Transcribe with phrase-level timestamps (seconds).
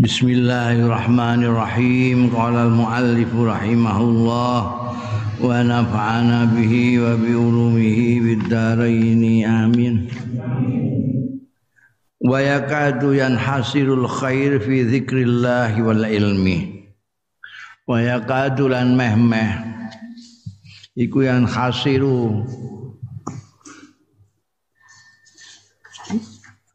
[0.00, 2.32] Bismillahirrahmanirrahim.
[2.32, 4.60] Qala al-muallif rahimahullah
[5.36, 8.24] wa nafa'ana bihi wa bi ulumihi
[9.44, 10.08] amin.
[12.16, 16.88] Wa yakadu yanhasirul khair fi dzikrillah wal ilmi.
[17.84, 18.96] Wa yakadu lan
[20.96, 22.48] iku yang hasiru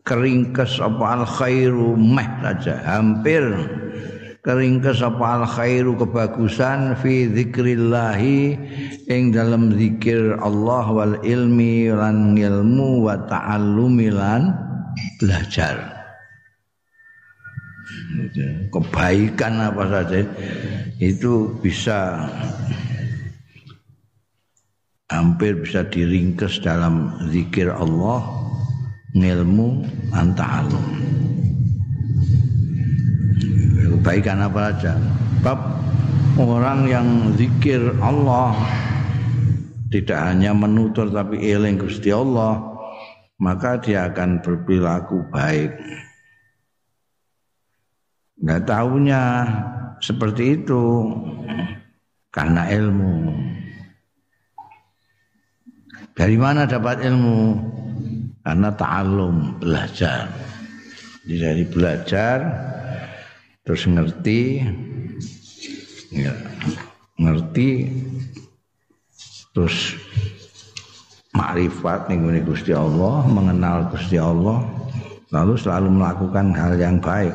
[0.05, 1.97] keringkes apa al khairu?
[1.97, 2.77] Meh saja.
[2.85, 3.41] Hampir.
[4.45, 5.97] Keringkes apa al khairu?
[5.97, 6.95] Kebagusan.
[7.01, 8.55] Fi zikrillahi.
[9.09, 14.53] Ing dalam zikir Allah wal ilmi lan ilmu wa ta'allumi lan
[15.17, 15.75] belajar.
[18.69, 20.21] Kebaikan apa saja.
[21.01, 22.29] Itu bisa
[25.11, 28.34] hampir bisa diringkes dalam zikir Allah
[29.15, 30.85] ngilmu anta'alum
[33.95, 34.93] kebaikan apa saja
[35.39, 35.59] bab
[36.35, 37.07] orang yang
[37.39, 38.53] zikir Allah
[39.89, 42.75] tidak hanya menutur tapi eling Gusti Allah
[43.39, 45.71] maka dia akan berperilaku baik.
[48.39, 49.21] Nggak tahunya
[49.99, 50.83] seperti itu
[52.31, 53.31] karena ilmu.
[56.15, 57.59] Dari mana dapat ilmu
[58.45, 60.29] karena ta'allum belajar.
[61.25, 62.37] Jadi dari belajar
[63.65, 64.61] terus ngerti
[66.13, 66.29] ya,
[67.17, 67.89] ngerti
[69.49, 69.97] terus
[71.33, 74.61] makrifat nih Gusti Allah mengenal Gusti Allah
[75.33, 77.33] lalu selalu melakukan hal yang baik.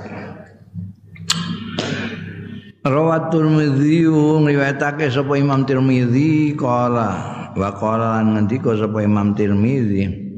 [2.87, 7.11] Rawat Tirmidzi ngriwayatake sapa Imam Tirmidzi qala.
[7.59, 10.30] Wa qala lan ngendika sapa Imam Tirmidzi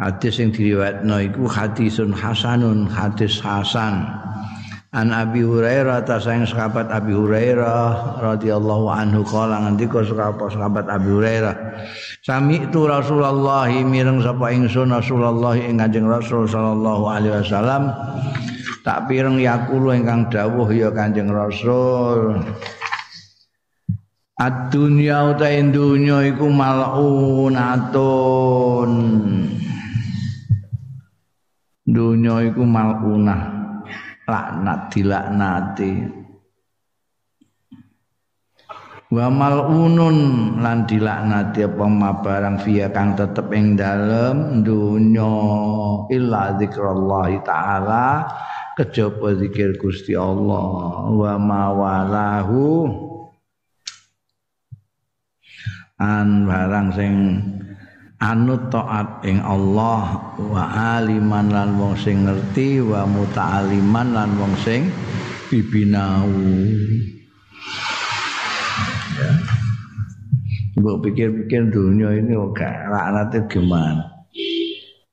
[0.00, 4.08] Hadis yang diriwayatno iku hadisun hasanun, hadis hasan.
[4.90, 11.14] An Abi Hurairah ta sayang sahabat Abi Hurairah radhiyallahu anhu kala ngendika sahabat sahabat Abi
[11.14, 11.54] Hurairah
[12.26, 17.94] sami itu Rasulullah mireng sapa ingsun Rasulullah ing Kanjeng Rasul sallallahu alaihi wasallam.
[18.82, 22.42] Tak pireng yakulu ingkang dawuh ya Kanjeng Rasul.
[24.42, 27.70] Ad-dunya utahe dunya iku malunatun
[31.90, 33.42] dunya iku malunah
[34.30, 35.92] laknat dilaknati.
[39.10, 40.18] Wa malunun
[40.62, 45.34] lan dilaknati apa mabarang fiya kang tetep ing dalem dunya
[46.14, 48.30] illa zikrullah taala
[48.78, 51.10] kejaba zikir Gusti Allah.
[51.10, 52.86] Wa mawalahu
[55.98, 57.14] an barang sing
[58.20, 60.64] anut taat ing Allah wa
[61.00, 64.92] aliman lan wong sing ngerti wa muta'aliman lan wong sing
[65.48, 66.28] bibinau.
[69.16, 69.32] Ya.
[70.80, 74.04] Pikir-pikir dunia ini kok laknate gimana?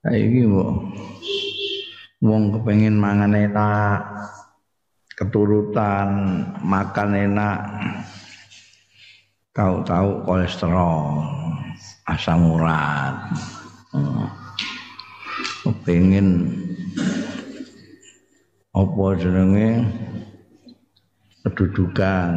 [0.04, 0.72] Saiki mbok
[2.24, 4.00] wong kepengin mangan enak
[5.18, 6.08] keturutan
[6.64, 7.58] makan enak
[9.54, 11.26] tahu-tahu kolesterol
[12.08, 13.16] asam urat
[13.94, 14.32] oh.
[15.84, 16.48] pengen
[18.78, 19.70] apa jenenge?
[21.42, 22.32] Kedudukan.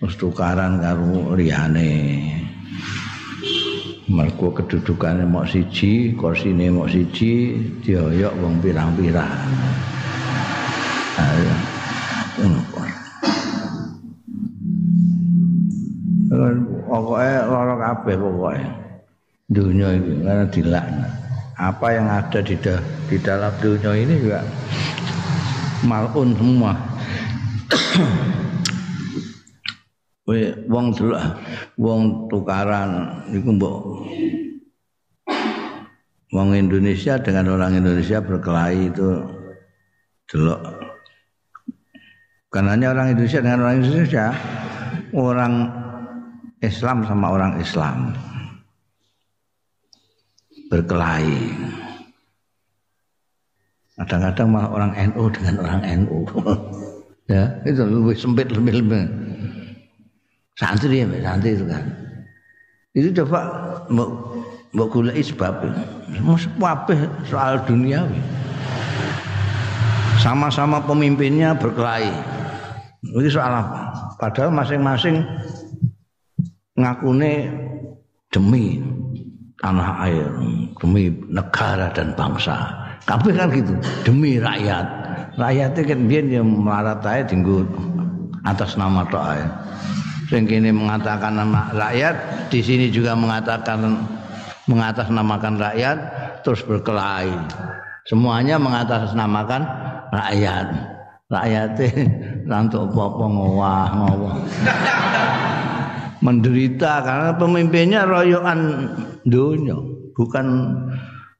[0.00, 1.92] Wis tukaran karo liyane.
[4.08, 9.52] Mergo kedudukane mok siji kursine mok siji dioyok wong pirang-pirang.
[11.20, 11.54] Ayo
[16.88, 18.62] pokoke lara kabeh pokoke
[19.50, 21.12] dunia ini karena dilaknat.
[21.54, 24.42] Apa yang ada di, da di dalam dunia ini juga
[25.86, 26.72] malun semua.
[30.72, 31.20] Wong delok
[31.76, 33.76] wong tukaran iku mbok
[36.32, 39.20] wong Indonesia dengan orang Indonesia berkelahi itu
[40.32, 40.64] delok.
[42.48, 44.26] Karena hanya orang Indonesia dengan orang Indonesia
[45.12, 45.52] orang
[46.64, 48.16] Islam sama orang Islam
[50.72, 51.54] berkelahi.
[53.94, 56.18] Kadang-kadang malah orang NU dengan orang NU.
[57.32, 59.04] ya, itu lebih sempit lebih lebih.
[60.58, 61.84] Santri ya, santri itu kan.
[62.94, 63.38] Itu coba
[63.90, 64.34] mau
[64.74, 65.70] mau gulai sebab
[66.18, 66.34] mau
[67.30, 68.02] soal dunia
[70.18, 72.10] sama-sama pemimpinnya berkelahi
[73.06, 75.22] itu soal apa padahal masing-masing
[76.74, 77.48] ngakune
[78.34, 78.82] demi
[79.62, 80.30] tanah air,
[80.82, 82.68] demi negara dan bangsa.
[83.04, 84.86] Kabeh kan gitu, demi rakyat.
[85.38, 87.66] Rakyate kan biyen ya melarat ae dinggo
[88.46, 89.44] atas nama tok ae.
[90.32, 94.02] Sing mengatakan nama rakyat, di sini juga mengatakan
[94.66, 95.98] mengatasnamakan rakyat
[96.42, 97.34] terus berkelahi.
[98.08, 99.62] Semuanya mengatasnamakan
[100.12, 100.66] rakyat.
[101.24, 101.88] Rakyatnya
[102.50, 104.36] rantuk apa ngowah ngowah.
[106.24, 108.88] Menderita karena pemimpinnya royokan
[109.28, 109.76] dunia,
[110.16, 110.72] bukan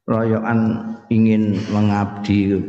[0.05, 2.61] royokan ingin mengabdi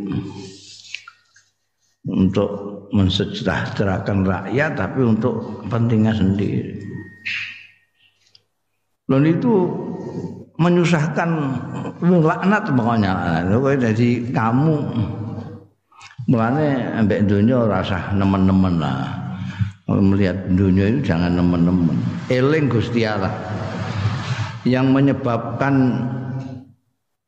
[2.08, 2.50] untuk
[2.96, 6.80] mensejahterakan rakyat tapi untuk kepentingan sendiri.
[9.12, 9.68] Dan itu
[10.56, 11.30] menyusahkan
[12.00, 13.44] laknat pokoknya.
[13.92, 14.76] Jadi kamu
[16.32, 19.25] mulane ambek dunia rasa nemen-nemen lah.
[19.86, 21.98] Melihat dunia itu jangan nemen-nemen.
[22.34, 23.30] Eling Gusti Allah.
[24.66, 25.76] Yang menyebabkan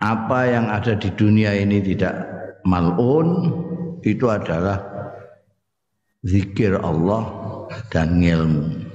[0.02, 2.18] apa yang ada di dunia ini tidak
[2.66, 3.54] malun
[4.02, 4.82] itu adalah
[6.26, 7.24] zikir Allah
[7.94, 8.90] dan ilmu.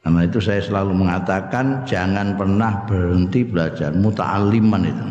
[0.00, 5.06] Karena itu saya selalu mengatakan jangan pernah berhenti belajar muta'aliman itu.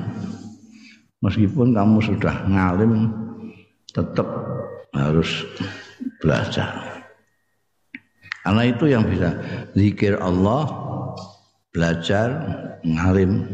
[1.25, 3.10] Meskipun kamu sudah ngalim
[3.94, 4.25] tetap
[4.94, 5.45] harus
[6.22, 6.99] belajar.
[8.50, 9.30] Karena itu yang bisa
[9.78, 10.66] zikir Allah,
[11.69, 12.34] belajar,
[12.81, 13.46] ngalim.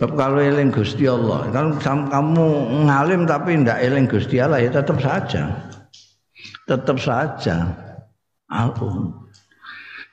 [0.00, 1.76] Sebab kalau eling Gusti Allah, kalau
[2.08, 2.46] kamu
[2.88, 5.44] ngalim tapi tidak eling Gusti Allah ya tetap saja.
[6.64, 7.68] Tetap saja.
[8.48, 9.12] Alun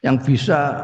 [0.03, 0.75] yang bisa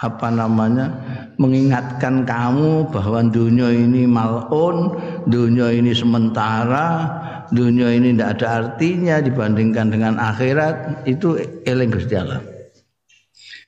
[0.00, 0.88] apa namanya
[1.36, 4.96] mengingatkan kamu bahwa dunia ini malun,
[5.28, 7.20] dunia ini sementara,
[7.52, 11.36] dunia ini tidak ada artinya dibandingkan dengan akhirat itu
[11.68, 12.16] eling Gusti.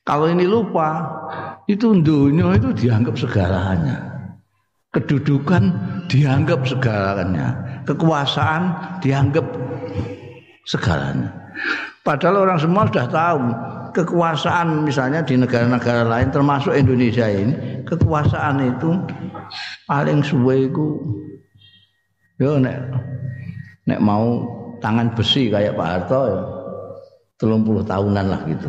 [0.06, 1.02] Kalau ini lupa,
[1.66, 3.98] itu dunia itu dianggap segalanya.
[4.94, 5.74] Kedudukan
[6.08, 8.62] dianggap segalanya, kekuasaan
[9.02, 9.44] dianggap
[10.64, 11.34] segalanya.
[12.06, 13.42] Padahal orang semua sudah tahu
[13.96, 18.92] kekuasaan misalnya di negara-negara lain termasuk Indonesia ini kekuasaan itu
[19.88, 21.00] paling suwe itu
[22.36, 22.76] yo nek
[23.86, 24.44] nek mau
[24.82, 26.38] tangan besi kayak Pak Harto ya
[27.36, 28.68] telung puluh tahunan lah gitu.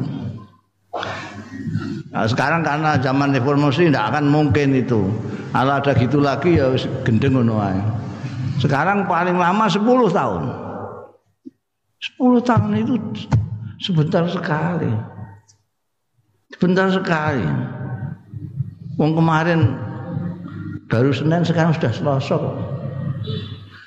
[2.12, 5.08] Nah, sekarang karena zaman reformasi tidak akan mungkin itu.
[5.52, 6.70] Kalau ada gitu lagi ya
[7.06, 7.62] gendeng ngono
[8.58, 10.44] Sekarang paling lama 10 tahun.
[12.18, 12.96] 10 tahun itu
[13.82, 14.90] sebentar sekali.
[16.54, 17.46] Sebentar sekali.
[18.98, 19.78] Wong kemarin
[20.90, 22.38] baru Senin sekarang sudah Selasa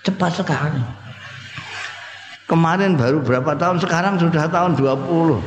[0.07, 1.00] Cepat sekali.
[2.51, 5.39] Kemarin baru berapa tahun sekarang sudah tahun 20.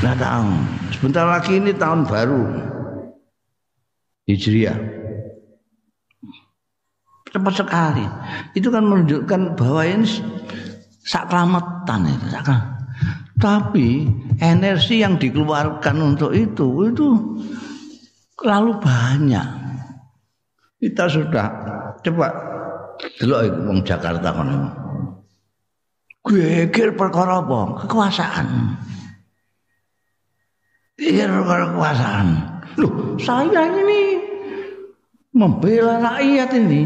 [0.00, 0.56] Nah tahun.
[0.88, 2.48] Sebentar lagi ini tahun baru.
[4.24, 4.80] Hijriah.
[7.28, 8.08] Cepat sekali.
[8.56, 10.08] Itu kan menunjukkan bahwa ini
[11.04, 12.26] sakramatan itu.
[12.32, 12.78] Sakramatan.
[13.38, 14.10] Tapi
[14.42, 17.08] energi yang dikeluarkan untuk itu itu
[18.34, 19.46] terlalu banyak.
[20.80, 21.46] Kita sudah
[22.02, 22.26] coba
[23.20, 24.87] delok wong Jakarta kono.
[26.28, 27.84] Geger perkara apa?
[27.84, 28.46] Kekuasaan.
[31.00, 32.28] Geger perkara kekuasaan.
[32.76, 34.02] Loh, saya ini
[35.32, 36.82] membela rakyat ini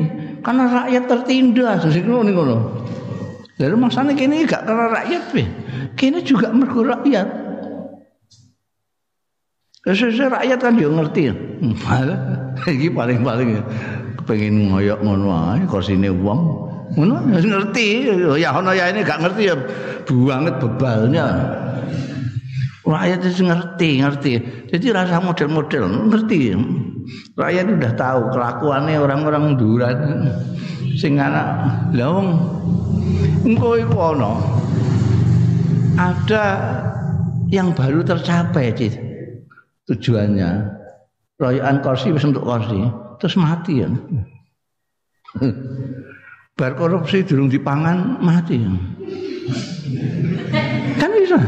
[0.46, 1.82] karena rakyat tertindas.
[1.90, 2.56] Sing ngono ngono.
[3.58, 5.44] Lalu maksudnya kini gak karena rakyat, be.
[5.94, 7.28] kini juga mergo rakyat.
[9.82, 11.22] Sesuai rakyat kan dia ngerti.
[12.70, 13.50] Ini paling-paling
[14.22, 16.70] pengen ngoyok ngono ae kursine wong.
[16.96, 17.86] Ngono ngerti.
[18.36, 19.56] Ya ono ya ini gak ngerti ya
[20.04, 21.26] banget bebalnya.
[22.82, 24.32] Rakyat itu ngerti, ngerti.
[24.68, 26.52] Jadi rasa model-model ngerti.
[27.38, 29.96] Rakyat udah tahu kelakuannya orang-orang duran.
[30.92, 32.36] Sing anak lawang
[33.42, 34.32] engko iku ana
[35.96, 36.44] ada
[37.52, 38.94] yang baru tercapai Cid.
[39.82, 40.50] tujuannya
[41.42, 42.86] royokan kursi wis untuk kursi
[43.18, 43.90] terus mati ya
[46.62, 48.62] bar korupsi durung dipangan mati.
[50.94, 51.38] Kan bisa.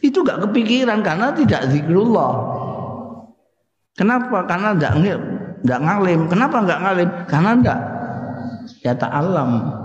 [0.00, 2.32] Itu gak kepikiran karena tidak zikrullah.
[3.92, 4.48] Kenapa?
[4.48, 5.20] Karena tidak
[5.60, 6.20] nggak ngalim.
[6.32, 7.08] Kenapa nggak ngalim?
[7.28, 7.80] Karena enggak
[8.82, 9.82] ya ta'alam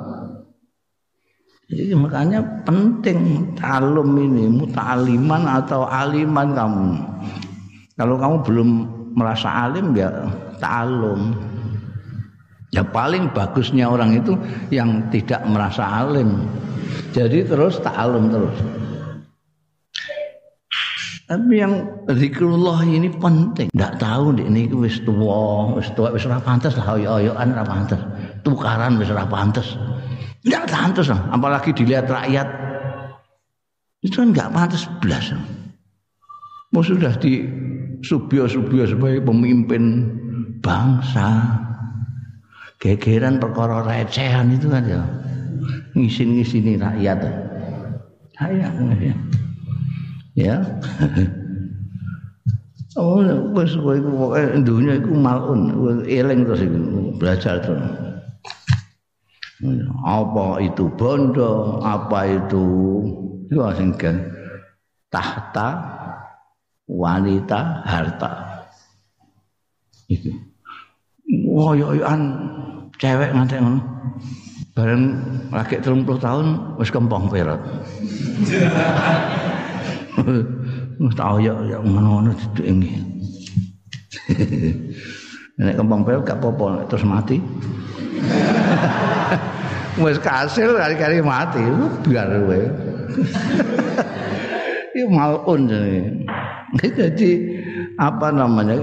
[1.67, 6.89] jadi makanya penting talum ini muta'aliman atau aliman kamu.
[7.99, 8.69] Kalau kamu belum
[9.11, 10.07] merasa alim ya
[10.63, 11.35] ta'alum.
[12.77, 14.37] Ya paling bagusnya orang itu
[14.69, 16.45] yang tidak merasa alim.
[17.09, 18.53] Jadi terus ta'alum terus.
[21.25, 21.73] Tapi yang
[22.05, 23.73] zikrullah ini penting.
[23.73, 27.97] Tidak tahu ini wis tua, wis tua wis ora pantes lah oyo-oyoan ora pantes.
[28.45, 29.73] Tukaran wis ora pantes.
[30.45, 32.47] Tidak pantes lah, apalagi dilihat rakyat.
[34.05, 35.33] Itu kan enggak pantas belas.
[36.71, 37.41] Mau sudah di
[38.05, 40.13] subio-subio sebagai pemimpin
[40.61, 41.66] bangsa.
[42.77, 45.01] Gegeran perkara recehan itu kan ya.
[45.97, 47.25] Ngisin-ngisini rakyat.
[48.37, 48.69] Saya
[49.01, 49.15] ya.
[50.37, 50.55] ya.
[53.01, 53.25] oh,
[53.57, 55.61] wis kowe iku pokoke dunya iku malun,
[56.05, 56.77] eling terus iku
[57.17, 57.81] belajar terus.
[60.05, 62.65] Apa itu bondo, apa itu
[63.49, 63.89] itu sing
[65.09, 65.69] tahta
[66.85, 68.31] wanita harta.
[70.05, 70.29] Itu.
[71.27, 72.47] Woyoan
[72.97, 73.81] cewek ngantek ngono.
[74.77, 75.17] Bareng
[75.49, 77.57] lagi 30 tahun wis kempong perot.
[80.97, 82.89] Wis tau ya ya ngono-ngono didengi.
[85.57, 87.41] Nek kembang pel gak apa-apa terus mati.
[90.01, 91.61] Wis kasil kali-kali mati,
[92.05, 92.61] biar kowe.
[94.93, 95.65] Ini malun
[96.77, 97.31] jadi
[97.97, 98.77] apa namanya?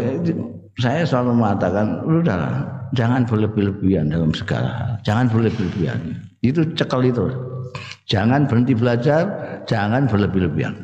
[0.83, 4.90] Saya selalu mengatakan, udahlah, jangan berlebih-lebihan dalam segala hal.
[5.02, 6.00] Jangan berlebih-lebihan.
[6.40, 7.28] Itu cekal itu.
[8.06, 9.26] Jangan berhenti belajar,
[9.66, 10.74] jangan berlebih-lebihan.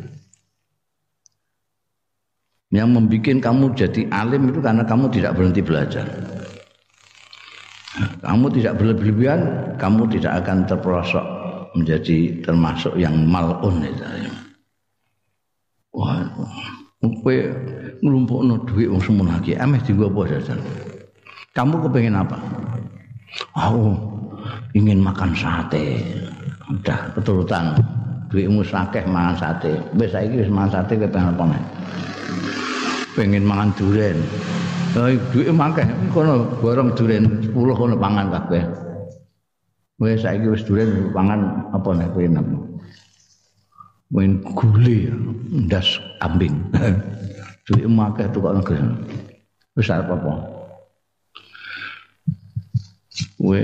[2.71, 6.07] Yang membuat kamu jadi alim itu karena kamu tidak berhenti belajar.
[8.23, 9.40] Kamu tidak berlebihan,
[9.75, 11.26] kamu tidak akan terperosok
[11.75, 14.07] menjadi termasuk yang malun itu.
[15.90, 16.23] Wah,
[17.02, 17.37] kowe
[17.99, 20.61] nglumpukno dhuwit wong semono iki, ameh dienggo apa jajan?
[21.61, 22.40] Kamu kepengen apa?
[23.52, 23.93] Aku
[24.73, 26.00] ingin makan sate.
[26.73, 27.76] Udah keturutan.
[28.33, 29.76] Duitmu sakeh mangan sate.
[29.93, 31.62] Wis saiki wis sate kepengen apa nih?
[33.12, 34.17] pengen mangan duren.
[34.97, 35.85] Lah duwe mangke
[36.17, 38.64] kono borong duren 10 kono pangan kabeh.
[40.00, 42.47] Wis saiki wis duren pangan apa nek kowe enak.
[44.17, 45.12] Main gule
[45.52, 46.57] ndas kambing.
[47.69, 48.81] Duwe mangke tukok negeri.
[49.76, 50.50] Wis apa-apa.
[53.37, 53.62] Kowe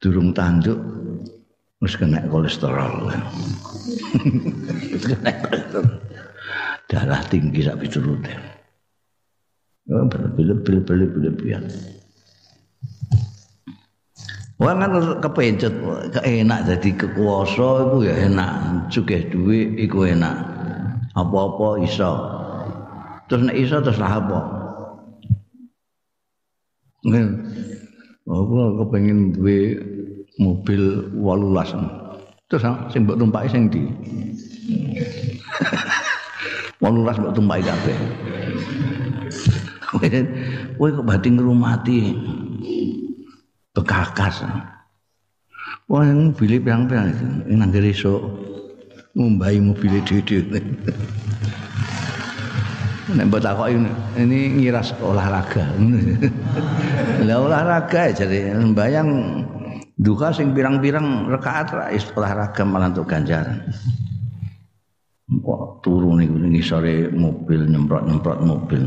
[0.00, 0.80] durung tanduk
[1.80, 3.10] wis kena kolesterol.
[5.08, 6.10] kena kolesterol.
[6.90, 8.34] darah tinggi sak piturute.
[9.90, 11.58] Oh, berlebih berlebih
[14.60, 14.92] Wah kan
[15.24, 15.72] kepencet,
[16.20, 18.52] enak jadi kekuasa itu ya enak,
[18.92, 20.36] juga duit itu enak,
[21.16, 22.12] apa-apa iso.
[23.24, 24.40] Terus nek iso terus lah apa?
[28.30, 29.82] Nih, aku kepengen duit
[30.38, 31.74] mobil walulas.
[32.46, 32.62] Terus
[32.94, 33.82] sing mbok tumpaki sing ndi?
[36.82, 37.98] Wolulas mbok tumpaki kabeh.
[40.78, 42.14] Kowe kok batin ngrumati
[43.74, 44.46] bekakas.
[45.90, 48.22] Wah, yang mobil pirang-pirang itu, nang esuk
[49.18, 50.62] ngumbahi mobil dhewe.
[53.10, 53.74] Nek mbok takoki
[54.22, 55.66] ini ngiras olahraga.
[57.20, 59.08] Lah olahraga jadi bayang
[60.00, 61.84] duka sing pirang-pirang rakaat ra
[62.16, 63.60] olahraga malah untuk ganjaran.
[65.30, 68.82] kok turu ning ngisore mobil nyemprot-nyemprot mobil.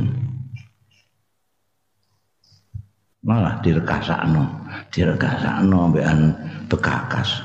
[3.23, 4.43] Malah direkasakno,
[4.91, 6.35] direkasakno mbekan
[6.67, 7.39] bekakas.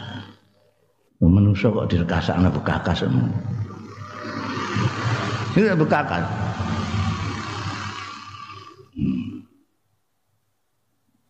[1.23, 3.07] Manusa kok direkasakno bekakas.
[5.55, 6.27] Ini bekakas.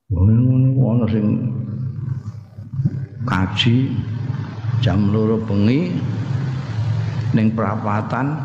[0.08, 1.26] Ngono sing
[3.28, 3.92] kaji
[4.80, 5.92] jam loro bengi
[7.36, 8.40] ning perapatan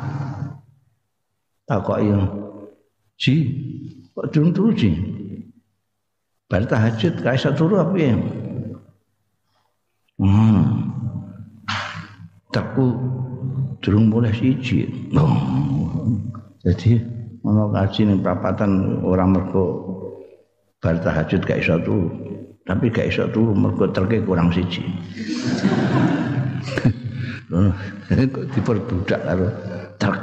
[1.64, 2.12] takoki
[3.16, 3.36] ji
[4.12, 4.92] kok durung turu ji
[6.52, 8.16] bar tahajud kae turu apa ya
[10.20, 10.64] hmm.
[12.52, 12.92] takku
[13.80, 15.32] durung boleh siji oh.
[16.60, 17.00] jadi
[17.48, 19.66] ono kaji ning perapatan orang mergo
[20.84, 22.12] bar tahajud gak iso turu
[22.68, 24.84] tapi gak iso turu mergo terke kurang siji
[28.54, 29.48] diperbudak karo
[30.02, 30.18] truk.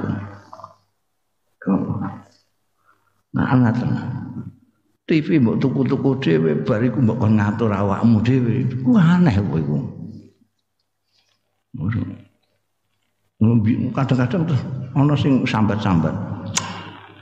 [3.31, 3.79] Nah, anak
[5.07, 8.67] TV mbok tuku-tuku dhewe bariku mbok kon ngatur awakmu dhewe.
[8.83, 9.79] Ku aneh kowe iku.
[13.95, 14.63] Kadang-kadang terus
[14.95, 16.15] ana sing sambat-sambat.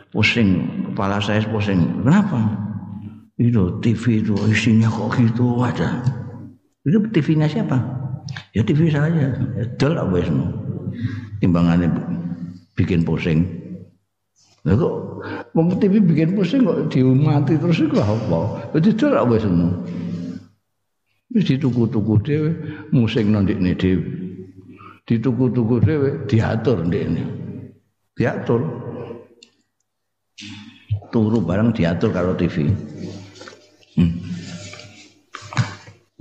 [0.09, 1.85] Pusing, kepala saya pusing.
[2.00, 2.67] Kenapa?
[3.38, 6.02] Itu TV itu isinya kok gitu aja.
[6.83, 7.78] Itu TV-nya siapa?
[8.50, 9.30] Ya TV saja.
[9.30, 10.26] Ya apa wis.
[11.38, 11.87] Timbangane
[12.75, 13.47] bikin pusing.
[14.66, 14.95] Lha kok
[15.54, 18.75] wong TV bikin pusing kok diumati terus iku apa?
[18.75, 19.47] Dadi ora wis.
[21.30, 22.50] Wis dituku-tuku dhewe,
[22.90, 24.02] musing nang ndekne dhewe.
[25.07, 27.23] Dituku-tuku dhewe, diatur ndekne.
[28.18, 28.66] Diatur.
[31.14, 32.66] Turu bareng diatur karo TV.
[33.99, 34.14] Hmm.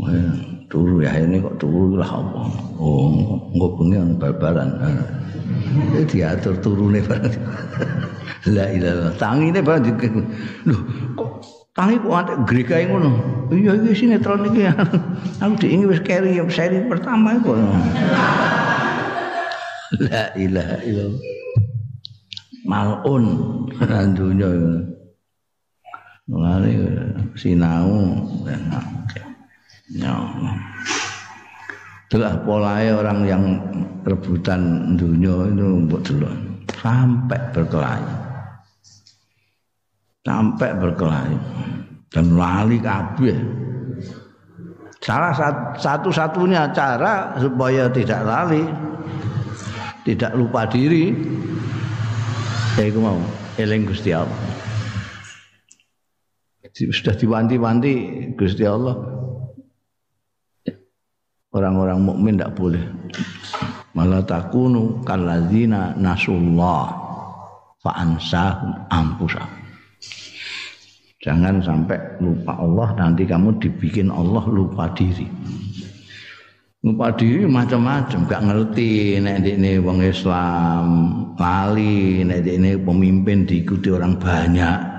[0.02, 0.10] Wah,
[0.66, 2.42] turu ya ini kok turu lah apa?
[2.82, 4.70] Oh, engko bengi bal-balan.
[5.94, 7.38] Eh, diatur turune bareng.
[8.56, 9.94] La ilaha tangine bareng di
[10.66, 10.82] Loh,
[11.14, 11.30] kok
[11.78, 13.12] tangi kok antek gregae ngono.
[13.54, 14.66] Iya iki sinetron iki.
[15.46, 17.54] Aku diingi wis keri seri pertama iku.
[20.10, 21.22] La ilaha illallah.
[22.66, 23.26] Malun
[24.18, 24.50] dunya.
[26.28, 26.72] Mulane
[27.40, 28.20] sinau
[29.88, 30.12] Ya.
[32.08, 33.44] Itulah polanya orang yang
[34.04, 36.36] rebutan dunia itu mbok delok
[36.76, 38.08] sampai berkelahi.
[40.28, 41.36] Sampai berkelahi
[42.12, 43.40] dan lali kabeh.
[45.00, 45.32] Salah
[45.80, 48.68] satu-satunya cara supaya tidak lali,
[50.04, 51.16] tidak lupa diri,
[52.76, 53.16] ya itu mau
[53.56, 54.57] eling Gusti Allah.
[56.78, 57.94] Sudah diwanti-wanti
[58.38, 58.94] Gusti Allah.
[61.50, 62.84] Orang-orang mukmin tidak boleh.
[63.98, 66.94] Malah takunu kaladzina nasullah.
[67.82, 69.58] Fa ansahum ampusah
[71.28, 75.28] jangan sampai lupa Allah nanti kamu dibikin Allah lupa diri.
[76.88, 80.86] Lupa diri macam-macam gak ngerti nek ini wong Islam
[81.36, 84.97] lali nek ini pemimpin diikuti orang banyak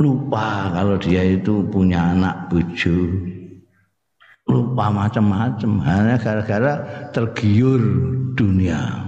[0.00, 3.40] lupa kalau dia itu punya anak bujuk
[4.50, 6.74] lupa macam-macam hanya gara-gara
[7.14, 7.80] tergiur
[8.34, 9.06] dunia.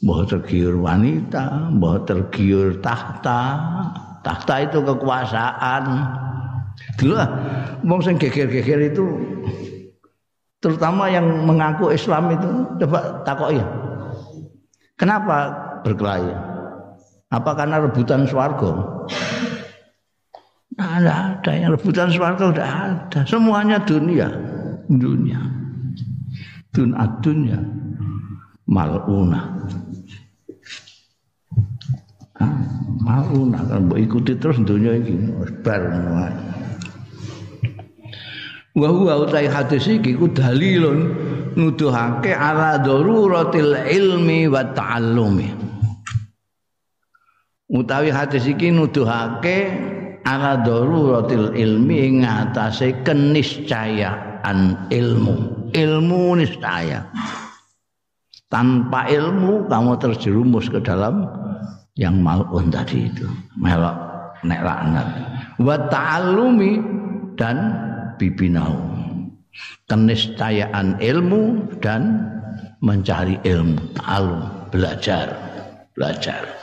[0.00, 3.60] Bahwa tergiur wanita bahwa tergiur tahta.
[4.20, 5.84] Tahta itu kekuasaan.
[6.96, 7.28] Dulu lah
[8.16, 9.04] geger-geger itu
[10.60, 12.48] terutama yang mengaku Islam itu
[12.84, 13.60] coba takoki.
[14.96, 15.52] Kenapa
[15.84, 16.32] berkelahi?
[17.32, 18.72] Apa karena rebutan swarga
[20.80, 23.20] Nah, ada yang rebutan swarga udah ada.
[23.28, 24.32] Semuanya dunia.
[24.88, 25.36] Dunia.
[26.72, 27.60] Dun adunya
[28.64, 29.60] maluna.
[32.40, 32.56] Ah,
[33.04, 33.60] maluna.
[33.68, 35.28] Kan mbok ikuti terus dunia ini
[35.60, 35.84] bar
[38.70, 41.10] wa huwa utai hadis iki ku dalilun
[41.58, 45.48] nuduhake ala daruratil ilmi wa ta'allumi.
[47.68, 49.89] Utawi hadis iki nuduhake
[50.24, 55.70] ala daruratil ilmi ngatasé keniscayaan an ilmu.
[55.70, 57.06] Ilmu niscaya.
[58.50, 61.22] Tanpa ilmu kamu terjerumus ke dalam
[61.94, 63.30] yang malun tadi itu.
[63.54, 63.94] Melok
[64.42, 65.08] nek laknat.
[65.62, 66.72] Wa ta'allumi
[67.38, 67.56] dan
[68.18, 68.74] bibinau.
[69.86, 72.26] Keniscayaan ilmu dan
[72.82, 73.78] mencari ilmu.
[73.94, 74.42] Ta'allum
[74.74, 75.30] belajar.
[75.94, 76.59] Belajar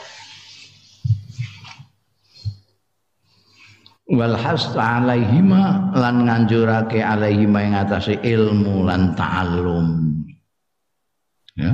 [4.08, 9.88] wal hasta alaihima lan nganjurake alaihima ing atase ilmu lan ta'allum.
[11.60, 11.74] Ya.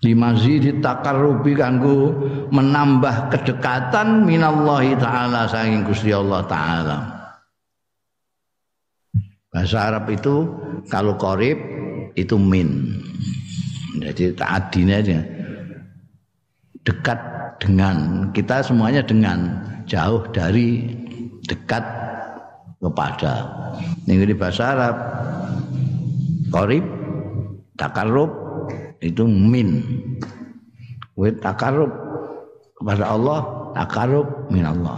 [0.00, 2.16] Limazidi takarrubi kanggo
[2.48, 6.98] menambah kedekatan minallahi taala saking Gusti Allah taala.
[9.52, 10.48] Bahasa Arab itu
[10.88, 11.58] kalau korib
[12.16, 12.96] itu min.
[14.00, 15.20] Jadi ta'adine aja.
[16.80, 20.88] Dekat dengan kita semuanya dengan jauh dari
[21.44, 21.84] dekat
[22.80, 23.46] kepada.
[24.08, 24.96] Ini bahasa Arab
[26.48, 26.84] korib
[27.76, 28.32] takarub
[29.04, 29.84] itu min.
[31.20, 31.92] Wit takarub
[32.80, 33.40] kepada Allah
[33.76, 34.96] takarub min Allah.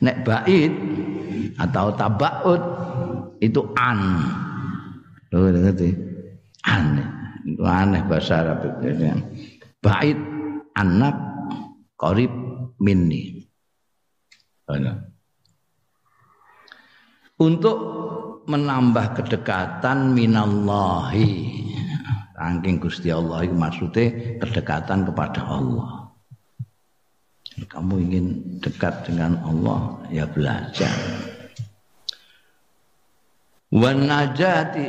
[0.00, 0.72] Nek bait
[1.60, 2.62] atau tabaut
[3.44, 4.00] itu an.
[5.28, 5.92] Loh, ngerti?
[6.64, 7.04] An.
[7.44, 9.08] Itu aneh bahasa Arab itu
[9.84, 10.18] bait
[10.74, 11.27] anak
[11.98, 12.30] qarib
[12.78, 13.42] minni.
[17.38, 17.78] Untuk
[18.48, 21.58] menambah kedekatan minallahi.
[22.38, 26.06] Saking Gusti Allah itu maksudnya kedekatan kepada Allah.
[27.66, 28.26] Kamu ingin
[28.62, 30.94] dekat dengan Allah, ya belajar.
[33.74, 34.86] Wan najati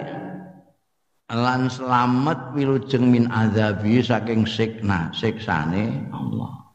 [1.33, 6.68] lan selamat wilujeng min azabi saking sikna siksane Allah.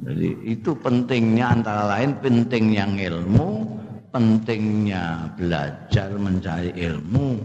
[0.00, 3.68] Jadi itu pentingnya antara lain pentingnya ilmu,
[4.08, 7.36] pentingnya belajar mencari ilmu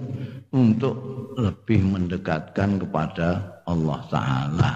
[0.56, 0.96] untuk
[1.36, 4.74] lebih mendekatkan kepada Allah taala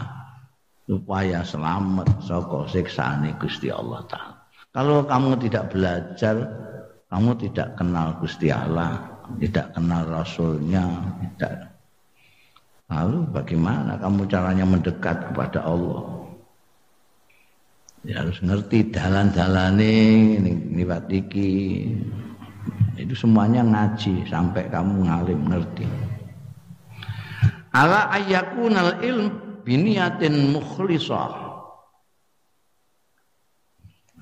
[0.83, 4.35] supaya selamat saka siksane Gusti Allah taala.
[4.69, 6.35] Kalau kamu tidak belajar,
[7.09, 9.01] kamu tidak kenal Gusti Allah,
[9.39, 10.85] tidak kenal Rasulnya,
[11.25, 11.73] tidak.
[12.89, 16.28] Lalu bagaimana kamu caranya mendekat kepada Allah?
[18.07, 19.95] Ya harus ngerti dalan-dalane
[20.71, 21.83] liwat iki.
[22.95, 25.88] Itu semuanya ngaji sampai kamu ngalim ngerti.
[27.75, 29.27] Ala ayyakunal ilm
[29.67, 31.49] biniyatin mukhlisah.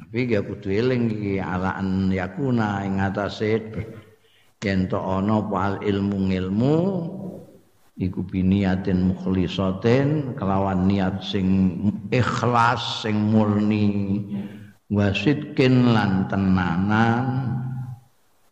[0.07, 1.11] Tapi ya kudu eling
[1.43, 3.59] ala an yakuna ing atase
[4.63, 6.75] yen to ilmu ilmu
[7.97, 11.77] iku biniyatin mukhlisatin kelawan niat sing
[12.13, 14.21] ikhlas sing murni
[14.87, 17.25] wasidkin lan tenanan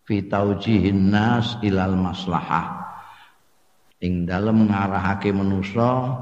[0.10, 2.84] fi taujihin nas ilal maslahah.
[4.02, 6.14] Ing dalem ngarahake manusa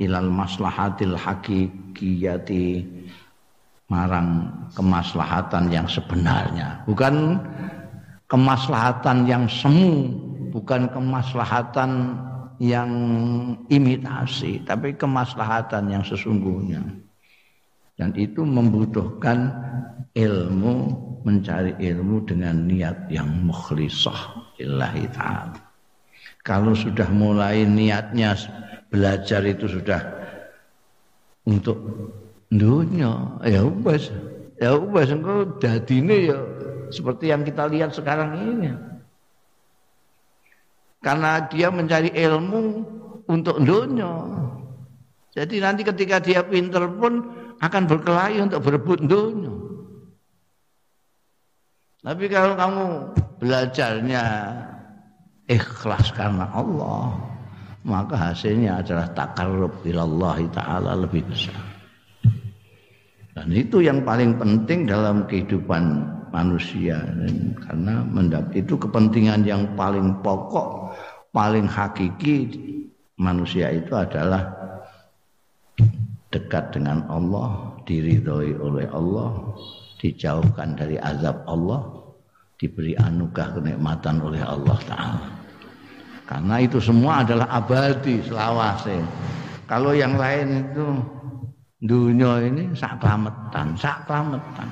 [0.00, 2.82] ilal maslahatil hakikiyati
[3.90, 6.82] marang kemaslahatan yang sebenarnya.
[6.88, 7.38] Bukan
[8.30, 10.14] kemaslahatan yang semu
[10.50, 12.16] bukan kemaslahatan
[12.58, 12.90] yang
[13.70, 16.82] imitasi, tapi kemaslahatan yang sesungguhnya.
[17.98, 19.50] Dan itu membutuhkan
[20.14, 20.74] ilmu,
[21.26, 25.58] mencari ilmu dengan niat yang mukhlisah illahi ta'ala.
[26.46, 28.34] Kalau sudah mulai niatnya
[28.90, 30.00] belajar itu sudah
[31.46, 31.78] untuk
[32.50, 34.10] dunia, ya wes,
[34.62, 36.38] ya wes engkau dadine ya
[36.88, 38.72] seperti yang kita lihat sekarang ini
[40.98, 42.62] karena dia mencari ilmu
[43.30, 44.12] untuk dunia.
[45.34, 47.22] Jadi nanti ketika dia pinter pun
[47.62, 49.54] akan berkelahi untuk berebut dunia.
[52.02, 52.84] Tapi kalau kamu
[53.42, 54.24] belajarnya
[55.50, 57.14] ikhlas karena Allah,
[57.82, 61.58] maka hasilnya adalah takarrub ilallah taala lebih besar.
[63.38, 66.02] Dan itu yang paling penting dalam kehidupan
[66.34, 67.00] manusia
[67.64, 68.04] karena
[68.52, 70.87] itu kepentingan yang paling pokok
[71.34, 72.48] paling hakiki
[73.18, 74.48] manusia itu adalah
[76.28, 79.56] dekat dengan Allah diridhoi oleh Allah
[79.98, 81.80] dijauhkan dari azab Allah
[82.60, 85.28] diberi anugerah kenikmatan oleh Allah taala
[86.28, 89.00] karena itu semua adalah abadi selawase
[89.64, 90.86] kalau yang lain itu
[91.80, 94.68] dunia ini sak kelametan sak kelametan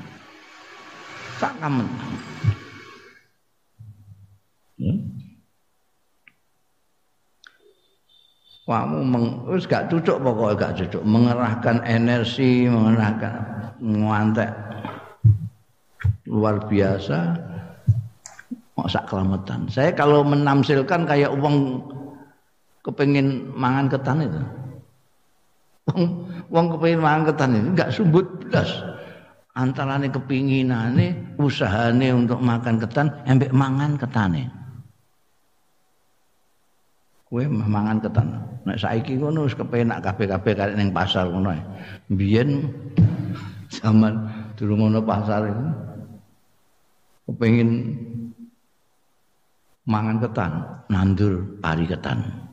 [1.37, 1.89] sak kamen.
[4.77, 5.16] Hmm?
[8.67, 13.35] Kamu meng, gak cocok pokoknya gak cocok mengerahkan energi, mengerahkan
[13.79, 14.51] nguantek
[16.27, 17.19] luar biasa.
[18.75, 19.71] Mau sak kelamatan.
[19.71, 21.81] Saya kalau menamsilkan kayak uang
[22.83, 24.43] kepengin mangan ketan itu.
[25.87, 26.03] Uang,
[26.51, 28.69] uang kepengin mangan ketan itu enggak sumbut belas
[29.57, 34.53] antarane kepinginane usahane untuk makan ketan embek mangan ketane
[37.27, 41.51] kowe mangan ketan nek saiki ngono wis kepenak kabeh-kabeh karek ning pasar ngono
[42.11, 42.71] biyen
[43.71, 45.67] zaman durung ono pasar itu
[47.27, 47.71] kepengin
[49.91, 50.53] mangan ketan
[50.87, 52.47] nandur pari ketan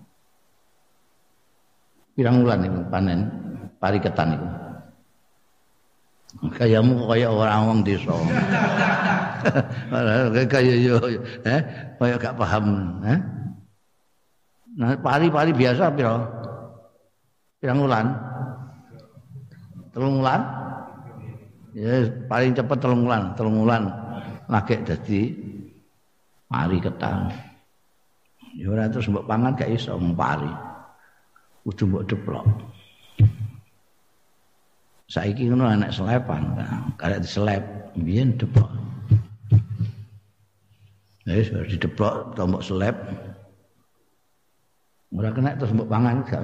[2.13, 3.19] pirang wulan iku panen
[3.81, 4.47] pari ketan itu.
[6.33, 8.09] Kayamu kaya orang wong desa.
[10.53, 10.97] kaya yo.
[11.45, 11.61] Eh
[12.01, 12.65] kaya gak paham,
[13.05, 13.19] eh.
[14.73, 16.17] Nah, pari-pari biasa piro?
[17.61, 18.07] Pirang wulan?
[19.93, 20.41] Telung wulan?
[21.73, 23.89] Ya paling cepet telung wulan, telung wulan
[24.45, 25.21] lagi dadi
[26.45, 27.33] pari ketang.
[28.53, 30.49] Ya ora terus mbok pangan gak iso pari.
[31.65, 32.45] Kudu mbok deplok.
[35.09, 36.57] Saiki ngono anak selepan,
[36.97, 37.61] karek diselep,
[38.01, 38.69] biyen deplok.
[41.29, 42.97] Wis di dideplok tombok selep.
[45.13, 46.41] Ora kena terus mbok pangan gak.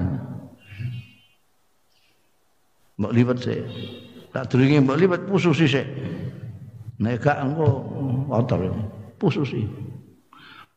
[3.02, 3.66] Mbok liwet sik.
[4.30, 5.88] Tak durunge mbok liwet pususi sik.
[7.02, 7.68] Nek gak engko
[8.30, 8.62] kotor
[9.18, 9.66] pususi.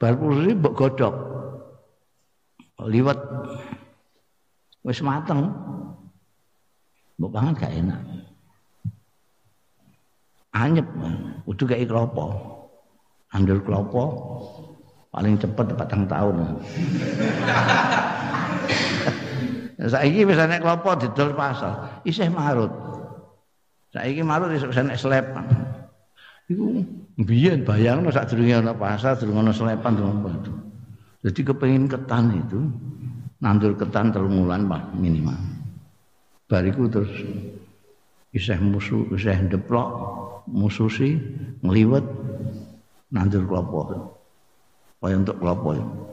[0.01, 1.15] Bar pususi mbok godhog.
[2.89, 3.21] Liwet
[4.89, 5.53] wis mateng.
[7.21, 8.01] Mbok pangan gak enak.
[10.53, 10.85] Anyep,
[11.49, 12.27] udah kayak klopo.
[13.33, 14.05] Andur klopo
[15.13, 16.37] paling cepet patang tahun.
[19.93, 22.71] Saiki wis nek klopo didol pasar, isih marut.
[23.93, 25.45] Saiki marut isih nek selepan.
[26.49, 26.81] Iku
[27.21, 30.23] biyen bayangno sak durunge ana pasar, durung ana selepan durung
[31.23, 32.61] Jadi kepengen ketan itu
[33.43, 35.39] nandur ketan telung wulan minimal.
[36.47, 37.11] Bariku terus
[38.35, 39.89] iseh musuh iseh deplok
[40.47, 41.19] mususi
[41.63, 42.07] ngliwet
[43.11, 44.12] nandur kelapa.
[45.03, 45.71] Kaya untuk kelapa.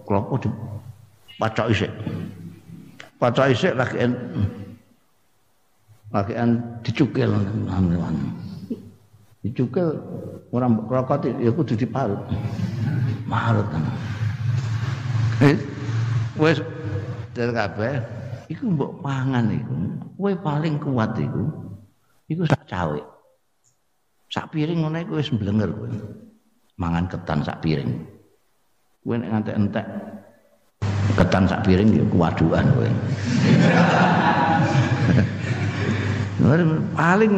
[0.10, 0.50] Kelapa di
[1.38, 1.92] pacak isek.
[3.22, 4.12] Pacak isek lagi en
[6.10, 7.30] lagi en dicukil
[9.46, 9.88] dicukil
[10.50, 12.18] orang krokot ya kudu diparut.
[13.30, 13.70] Marut.
[15.46, 15.56] Eh,
[16.42, 16.60] wis
[17.32, 17.94] dari kabeh
[18.50, 19.76] iku mbok pangan iku
[20.18, 21.46] kowe paling kuat iku
[22.28, 23.00] iku sak cawe
[24.28, 25.88] sak piring ngono iku wis mblenger kowe
[26.76, 28.04] mangan ketan sak piring
[29.10, 29.86] kowe nek ngantek entek
[31.18, 32.90] ketan sak piring ya kuwadukan kowe
[36.94, 37.34] paling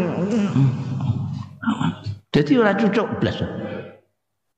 [2.35, 3.39] jadi ora cocok blas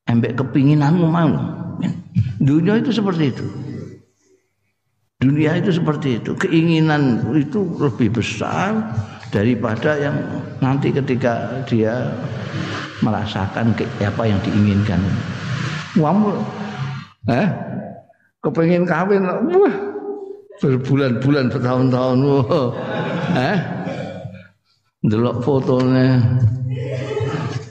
[0.10, 1.62] embek kepinginanmu mau
[2.44, 3.46] Dunia itu seperti itu.
[5.24, 6.36] Dunia itu seperti itu.
[6.36, 8.76] Keinginan itu lebih besar
[9.32, 10.20] daripada yang
[10.60, 12.12] nanti ketika dia
[13.00, 13.72] merasakan
[14.04, 15.00] apa yang diinginkan.
[15.96, 16.36] Kamu
[17.32, 17.48] eh
[18.44, 19.76] kepengen kawin wah
[20.60, 22.70] berbulan-bulan bertahun-tahun wah.
[23.36, 23.58] Eh
[25.04, 26.20] delok fotonya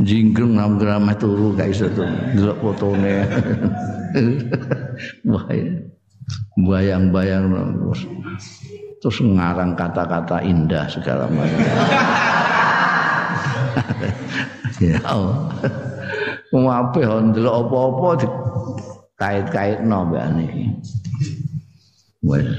[0.03, 2.09] jingkrung enam gram turu gak iso tuh.
[2.37, 3.25] Delok fotone.
[6.53, 7.49] Bayang-bayang
[9.03, 11.61] terus ngarang kata-kata indah segala macam.
[14.83, 15.47] Ya Allah.
[16.51, 18.09] Wong apik ndelok apa-apa
[19.23, 20.65] dikait-kaitno mbak niki
[22.27, 22.51] wis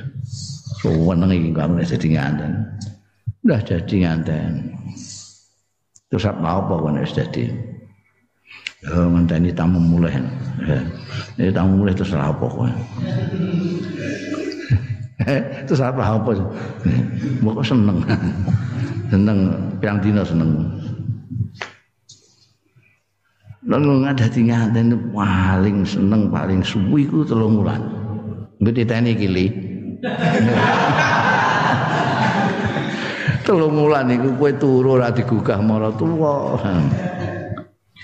[0.80, 2.52] suweneng iki kamu dadi nganten
[3.43, 4.73] udah jadi nganten
[6.13, 7.49] Terus apa apa kan wis dadi.
[8.86, 10.13] Oh, ngenteni tamu mulai.
[11.41, 12.69] Ini tamu mulai terus apa kok.
[15.65, 16.38] terus apa apa.
[17.41, 18.06] Mbok seneng.
[19.10, 19.38] seneng
[19.82, 20.69] piang dina seneng.
[23.63, 27.80] Lalu ngadati nganten paling seneng paling suwi ku telung wulan.
[28.60, 29.47] Ngerti tani kili.
[33.47, 36.60] telung wulan iku kowe turu ora digugah mara tuwa.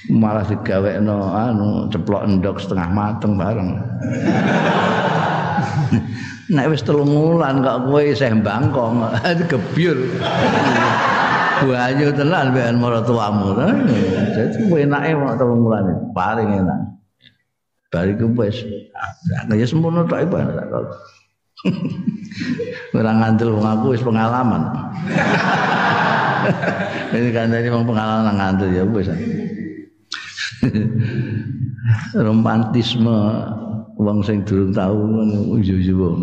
[0.08, 3.76] Malah digawekno anu ceplok endok setengah mateng bareng.
[6.56, 9.12] Nek wis telung wulan kok kowe isih bangkong,
[9.52, 10.00] gebyur.
[11.60, 13.52] Banyu tenan mbekan mara tuamu.
[14.32, 16.80] Jadi kowe enake kok telung wulan paling enak.
[17.90, 18.62] Bariku wis
[19.50, 20.70] ya sempono tok ibarat.
[22.96, 24.64] Ora ngandel wong aku wis pengalaman.
[27.10, 29.10] Ini kan tadi wong pengalaman ngandel ya wis.
[32.26, 33.18] Romantisme
[34.00, 36.16] wong sing durung tau ngono yo yo.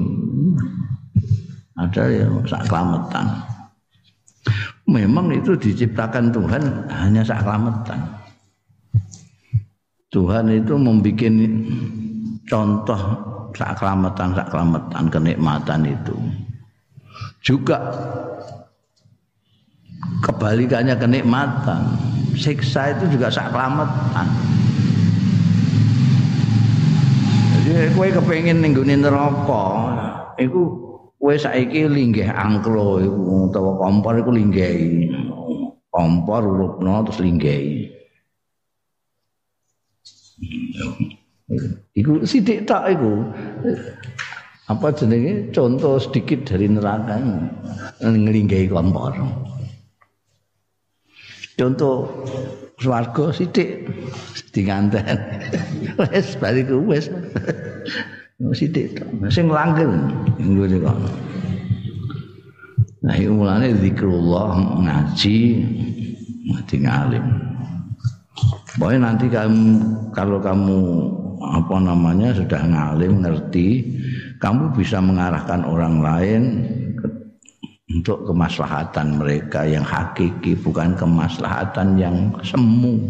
[1.77, 3.56] Ada ya sak kelametan.
[4.96, 8.00] Memang itu diciptakan Tuhan hanya sak kelametan.
[10.09, 11.37] Tuhan itu membuat
[12.48, 13.00] contoh
[13.52, 16.16] saklamatan saklamatan kenikmatan itu.
[17.44, 17.76] Juga
[20.24, 21.80] kebalikannya kenikmatan.
[22.32, 24.56] Siksa itu juga saklamatan
[27.66, 29.64] jadi kue kepengen ningguni neraka.
[30.38, 30.86] Itu
[31.26, 35.10] kue saiki linggih angklo iku utawa kompor iku linggih
[35.90, 37.90] kompor urupno terus linggih
[41.96, 43.26] Iku sidik tak iku.
[44.68, 47.16] Apa jenenge contoh sedikit dari neraka
[48.04, 49.16] ngelinggahi kompor.
[51.56, 51.96] Contoh
[52.76, 53.88] swarga sithik
[54.52, 55.16] dinganten.
[55.98, 57.08] Wes bariku wes.
[58.37, 59.09] Sithik tok.
[59.33, 60.96] Sing langgeng ngene kok.
[63.01, 64.53] Nah, itu mulanya zikrullah
[64.85, 65.38] ngaji
[66.53, 67.25] ngaji ngalim.
[68.77, 69.64] Pokoknya nanti kamu
[70.12, 70.81] kalau kamu
[71.40, 73.96] apa namanya sudah ngalim ngerti
[74.37, 76.42] kamu bisa mengarahkan orang lain
[77.88, 83.01] untuk kemaslahatan mereka yang hakiki bukan kemaslahatan yang semu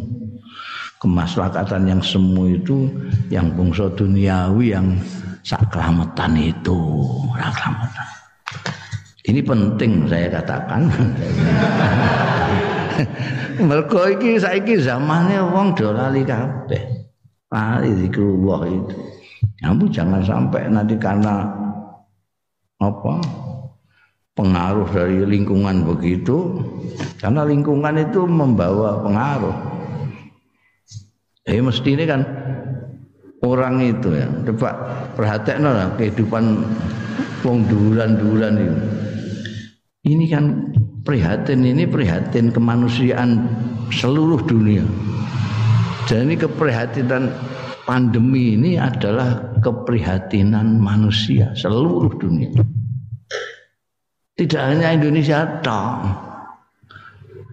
[1.06, 2.90] kemaslahatan yang semu itu
[3.30, 4.98] yang bungsu duniawi yang
[5.46, 6.74] saklamatan itu
[7.38, 8.16] saklamatan
[9.26, 10.86] ini penting saya katakan.
[13.66, 16.82] Mergo iki saiki zamane wong do lali kabeh.
[17.50, 18.96] Lari zikrullah itu.
[19.66, 21.42] Kamu jangan sampai nanti karena
[22.78, 23.18] apa?
[24.36, 26.60] Pengaruh dari lingkungan begitu
[27.16, 29.56] karena lingkungan itu membawa pengaruh
[31.46, 32.20] eh mesti ini kan
[33.46, 34.26] orang itu ya.
[34.50, 34.70] Coba
[35.14, 36.44] perhatikan lah kehidupan
[37.46, 38.76] wong duran-duran itu.
[40.06, 40.44] Ini kan
[41.06, 43.46] prihatin ini prihatin kemanusiaan
[43.94, 44.82] seluruh dunia.
[46.06, 47.34] Ini keprihatinan
[47.82, 52.50] pandemi ini adalah keprihatinan manusia seluruh dunia.
[54.36, 56.25] Tidak hanya Indonesia toh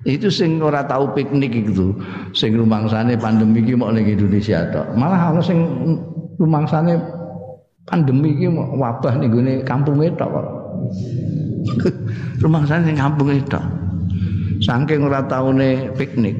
[0.04, 1.96] itu sing ora tahu piknik itu
[2.36, 4.96] sing rumangsane pandemi iki mau ning Indonesia tok.
[5.00, 5.63] Malah ana sing
[6.36, 7.00] rumangsane
[7.88, 10.48] pandemi iki mau wabah ning gone kampunge tok kok.
[12.44, 13.63] Rumangsane ning kampunge tok.
[14.60, 16.36] Saking ora taune piknik.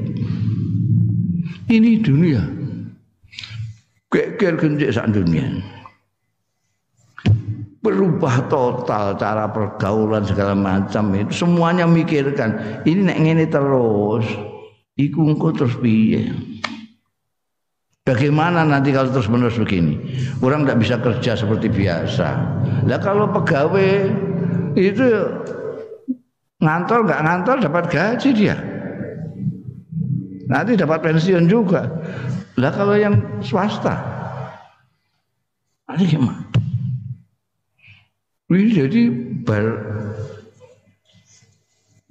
[1.72, 2.44] Ini dunia.
[4.12, 5.73] Geger genjek sak dunia
[7.84, 11.44] berubah total cara pergaulan segala macam itu.
[11.44, 14.24] Semuanya mikirkan ini nek ngene terus
[14.96, 16.32] iku engko terus piye?
[18.04, 20.00] Bagaimana nanti kalau terus menerus begini?
[20.40, 22.28] Orang tidak bisa kerja seperti biasa.
[22.88, 24.12] Lah kalau pegawai
[24.74, 25.06] Itu
[26.58, 28.56] Ngantor nggak ngantor dapat gaji dia.
[30.48, 31.84] Nanti dapat pensiun juga.
[32.56, 34.00] Lah kalau yang swasta?
[35.84, 36.40] Nanti gimana
[38.52, 39.02] ini jadi
[39.40, 39.66] bar,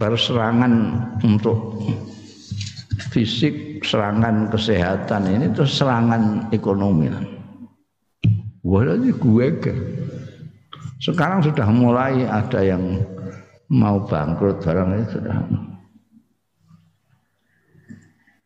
[0.02, 0.74] bar serangan
[1.22, 1.86] untuk
[3.14, 7.14] fisik, serangan kesehatan ini terus serangan ekonomi.
[8.64, 9.48] Wah, gue.
[11.04, 13.04] Sekarang sudah mulai ada yang
[13.70, 15.36] mau bangkrut barang ini sudah.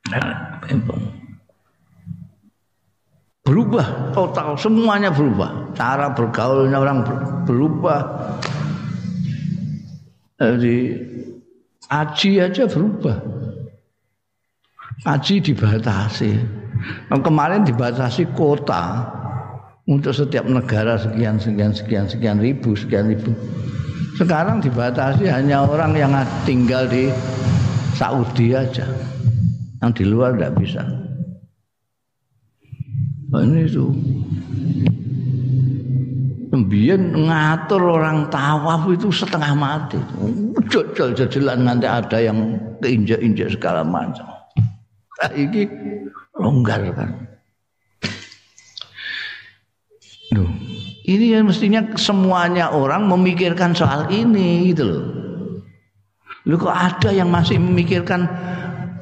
[0.08, 0.28] Nah,
[3.48, 4.12] berubah.
[4.12, 5.72] Total semuanya berubah.
[5.72, 7.00] Cara bergaulnya orang
[7.48, 8.04] berubah.
[10.36, 10.78] Jadi
[11.88, 13.18] aji aja berubah.
[15.08, 16.32] Aji dibatasi.
[17.08, 19.16] Nah, kemarin dibatasi kota.
[19.88, 23.32] Untuk setiap negara sekian sekian sekian sekian ribu sekian ribu.
[24.20, 26.12] Sekarang dibatasi hanya orang yang
[26.44, 27.08] tinggal di
[27.96, 28.84] Saudi aja.
[29.80, 31.07] Yang di luar tidak bisa
[33.28, 33.86] Nah, ini itu.
[36.48, 40.00] Kemudian ngatur orang tawaf itu setengah mati.
[40.72, 44.26] Jajal jajalan nanti ada yang keinjak-injak segala macam.
[45.20, 45.68] Nah, ini
[46.40, 47.10] longgar kan.
[50.32, 50.52] Duh,
[51.04, 55.06] ini yang mestinya semuanya orang memikirkan soal ini gitu loh.
[56.48, 58.24] Lu kok ada yang masih memikirkan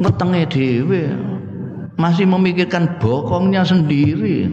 [0.01, 1.13] wetenge dhewe
[1.95, 4.47] masih memikirkan bokongnya sendiri.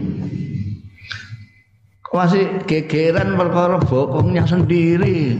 [2.13, 5.33] Masih gegeran perkara bokongnya sendiri.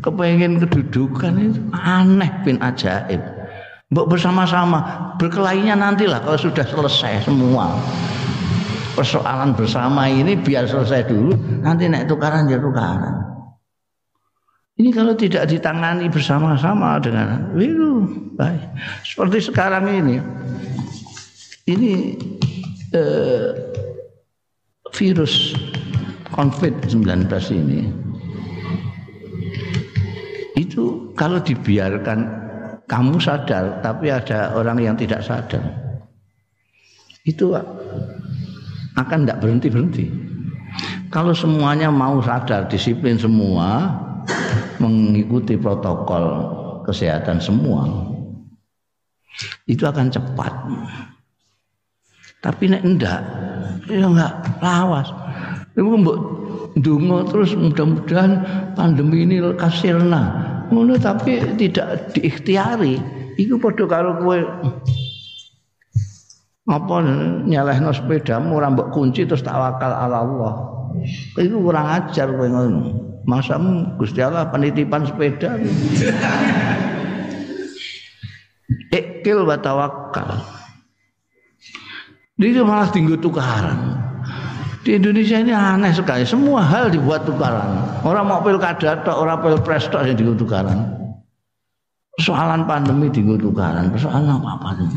[0.00, 3.20] Kepengen kedudukan itu aneh bin ajaib.
[3.90, 7.74] Mbok bersama-sama berkelainya nantilah kalau sudah selesai semua.
[8.94, 11.34] Persoalan bersama ini biar selesai dulu
[11.64, 13.30] nanti naik tukaran ya tukaran.
[14.80, 18.06] Ini kalau tidak ditangani bersama-sama dengan itu
[18.38, 18.64] baik.
[19.04, 20.16] Seperti sekarang ini
[21.70, 22.18] ini
[22.94, 23.48] eh,
[24.90, 25.54] virus
[26.34, 27.80] COVID-19 ini
[30.58, 32.18] itu kalau dibiarkan
[32.90, 35.62] kamu sadar tapi ada orang yang tidak sadar
[37.22, 37.54] itu
[38.98, 40.06] akan tidak berhenti berhenti
[41.10, 43.94] kalau semuanya mau sadar disiplin semua
[44.82, 46.24] mengikuti protokol
[46.86, 47.86] kesehatan semua
[49.70, 50.52] itu akan cepat
[52.40, 53.20] tapi nek ndak
[53.88, 54.32] ya enggak
[54.64, 55.08] lawas.
[55.76, 56.18] Iku mbok
[56.80, 58.32] ndonga terus mudah-mudahan
[58.72, 60.48] pandemi ini kasirna.
[60.72, 62.96] Ngono tapi tidak diikhtiari.
[63.36, 64.38] Iku padha karo kowe
[66.70, 66.96] apa
[67.44, 70.54] nyalehno sepedamu ora mbok kunci terus tawakal ala Allah.
[71.36, 72.80] Iku kurang ajar kowe ngono.
[73.28, 75.60] Masamu Gusti Allah penitipan sepeda.
[78.90, 80.59] Ikil wa tawakkal.
[82.40, 84.00] Dia malah tinggal tukaran.
[84.80, 86.24] Di Indonesia ini aneh sekali.
[86.24, 87.84] Semua hal dibuat tukaran.
[88.00, 90.88] Orang mau pilkada atau orang pilpres tok yang tinggal tukaran.
[92.16, 93.92] Persoalan pandemi tinggal tukaran.
[93.92, 94.96] Persoalan apa-apa itu.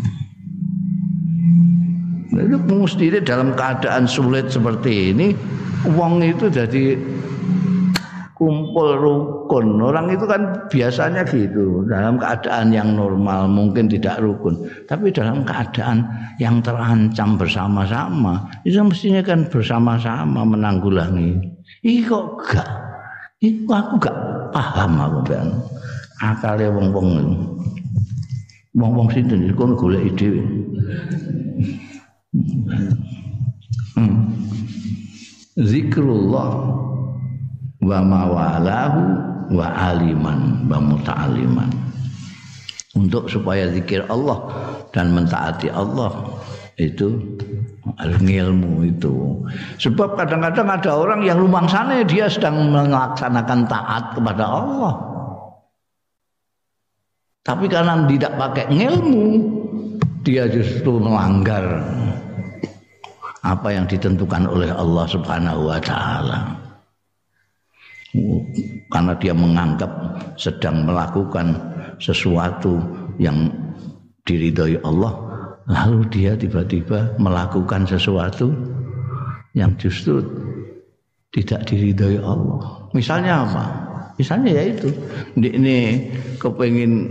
[2.33, 5.37] Itu mesti dalam keadaan sulit seperti ini,
[5.85, 6.97] uang itu jadi
[8.43, 9.79] kumpul rukun.
[9.79, 16.03] Orang itu kan biasanya gitu, dalam keadaan yang normal mungkin tidak rukun, tapi dalam keadaan
[16.43, 21.39] yang terancam bersama-sama, itu mestinya kan bersama-sama menanggulangi.
[21.87, 22.67] Ih kok gak?
[23.39, 24.17] Itu aku gak
[24.51, 25.47] paham aku kan.
[26.19, 27.31] Akalnya wong-wong
[28.75, 30.43] wong-wong sinten iku ide.
[33.93, 34.33] Hmm.
[35.53, 36.49] zikrullah
[37.83, 39.01] wa mawalahu
[39.51, 41.71] wa aliman wa muta'aliman.
[42.93, 44.37] Untuk supaya zikir Allah
[44.93, 46.13] dan mentaati Allah
[46.77, 47.17] itu
[47.97, 49.13] harus ilmu itu.
[49.81, 54.93] Sebab kadang-kadang ada orang yang lumang sana dia sedang melaksanakan taat kepada Allah.
[57.43, 59.25] Tapi karena tidak pakai ilmu
[60.23, 61.83] dia justru melanggar
[63.43, 66.62] apa yang ditentukan oleh Allah Subhanahu wa taala
[68.93, 69.89] karena dia menganggap
[70.37, 71.57] sedang melakukan
[71.97, 72.77] sesuatu
[73.17, 73.49] yang
[74.23, 75.17] diridhoi Allah
[75.65, 78.53] lalu dia tiba-tiba melakukan sesuatu
[79.57, 80.21] yang justru
[81.33, 82.89] tidak diridhoi Allah.
[82.93, 83.65] Misalnya apa?
[84.21, 84.93] Misalnya yaitu
[85.33, 87.09] ini kepengin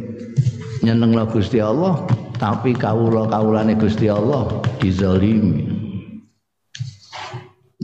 [0.86, 1.98] nyeneng lah Gusti Allah
[2.38, 4.46] tapi kawula kawulane Gusti Allah
[4.78, 5.66] dizalimi.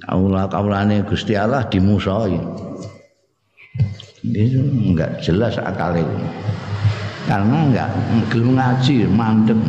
[0.07, 2.68] Kawula kawulane Gusti Allah dimusuhi
[4.27, 6.07] itu enggak jelas akalnya.
[7.29, 7.89] Karena enggak
[8.33, 9.61] gelem ngaji mandek.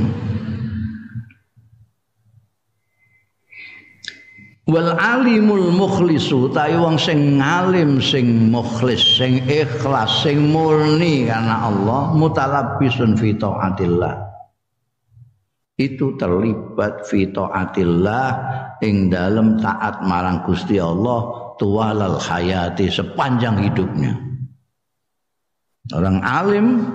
[4.69, 12.13] Wal alimul mukhlisu ta'i wong sing ngalim sing mukhlis sing ikhlas sing murni karena Allah
[12.13, 14.29] mutalabbisun fi taatillah.
[15.73, 18.29] Itu terlibat fi taatillah
[18.85, 24.28] ing dalam taat marang Gusti Allah tuwalal hayati sepanjang hidupnya
[25.89, 26.85] Orang alim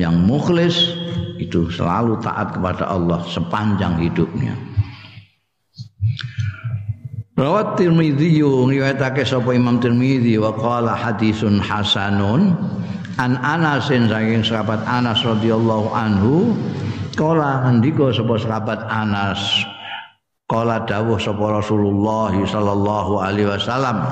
[0.00, 0.96] yang mukhlis
[1.36, 4.56] itu selalu taat kepada Allah sepanjang hidupnya.
[7.38, 12.50] Rawat Tirmidzi riwayatake sapa Imam Tirmidzi wa qala hadisun hasanun
[13.14, 16.50] an Anas saking sahabat Anas radhiyallahu anhu
[17.14, 19.38] kala ngendika sapa sahabat Anas
[20.50, 24.02] kala dawuh sapa Rasulullah sallallahu alaihi wasallam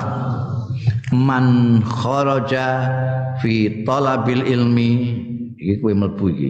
[1.13, 2.67] man kharaja
[3.39, 4.91] fi talabil ilmi.
[5.57, 6.49] Iki kowe mlebu iki.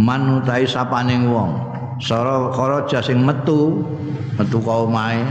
[0.00, 1.52] Man utahe sapane wong.
[2.00, 3.84] Sara kharaja sing metu
[4.40, 5.22] metu ka omahe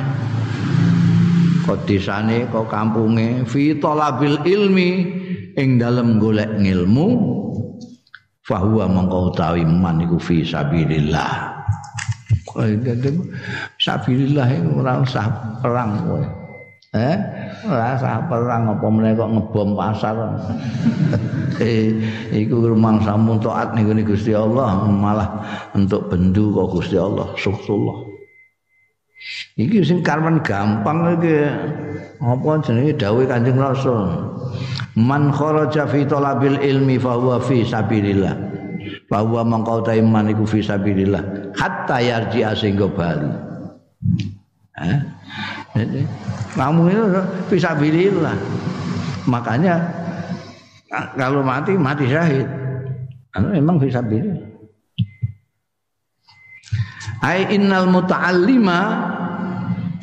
[1.66, 3.44] ka desane ka kampunge.
[3.50, 4.90] Fi talabil ilmi
[5.58, 7.38] ing dalem golek ngilmu.
[8.46, 11.54] Fahuwa mongko utawi man iku fi sabilillah.
[13.78, 15.30] Sabilillah ora usah
[15.62, 16.24] perang kowe.
[16.98, 17.18] Eh,
[17.68, 20.16] rasa perang apa meneh kok ngebom pasar.
[21.64, 21.92] eh,
[22.32, 25.44] iku rumang taat niku Gusti Allah malah
[25.76, 28.10] untuk bendu kok Gusti Allah, suktullah.
[29.60, 31.44] Iki sing karman gampang iki.
[32.20, 34.08] Apa jenenge dawuh Kanjeng Rasul?
[34.96, 38.36] Man kharaja fi talabil ilmi fa huwa fi sabilillah.
[39.12, 43.28] Fa huwa mangkau iman iku fi sabilillah hatta yarji sehingga bali.
[44.80, 45.19] Eh?
[46.58, 47.04] Kamu itu
[47.50, 48.38] bisa bilillah
[49.30, 49.86] makanya
[51.14, 52.50] kalau mati mati syahid.
[53.38, 54.50] Anu memang bisa bilillah
[57.24, 58.80] ai innal muta'allima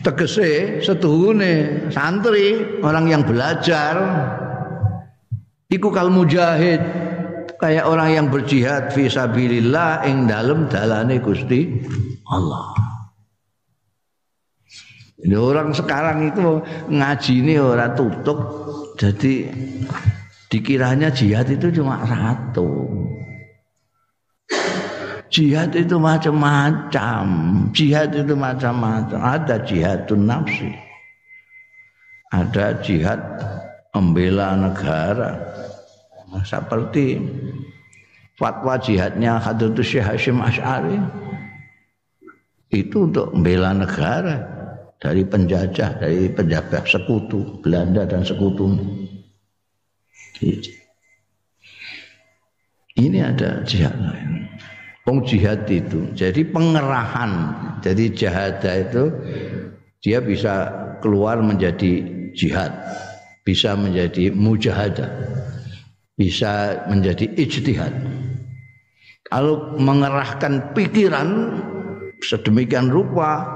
[0.04, 3.94] tegese setuhune santri orang yang belajar.
[5.66, 6.78] Iku kal mujahid
[7.58, 11.82] kayak orang yang berjihad fi sabilillah ing dalem dalane Gusti
[12.30, 12.70] Allah
[15.26, 18.38] ini orang sekarang itu ngaji ini orang tutup,
[18.94, 19.50] jadi
[20.46, 22.86] dikiranya jihad itu cuma satu.
[25.26, 27.26] Jihad itu macam-macam,
[27.74, 29.18] jihad itu macam-macam.
[29.18, 30.70] Ada jihadun nafsi,
[32.30, 33.18] ada jihad
[33.90, 35.34] membela negara,
[36.46, 37.18] seperti
[38.38, 41.02] fatwa jihadnya Hadratus Syekh Hashim Ash'ari
[42.70, 44.55] itu untuk membela negara
[44.96, 48.72] dari penjajah, dari penjajah sekutu Belanda dan sekutu.
[52.96, 54.48] Ini ada jihad lain.
[55.06, 57.32] Peng jihad itu, jadi pengerahan.
[57.78, 59.04] Jadi jahadah itu
[60.02, 60.66] dia bisa
[60.98, 62.02] keluar menjadi
[62.34, 62.74] jihad,
[63.46, 65.06] bisa menjadi mujahadah,
[66.18, 67.94] bisa menjadi ijtihad.
[69.30, 71.28] Kalau mengerahkan pikiran
[72.22, 73.55] sedemikian rupa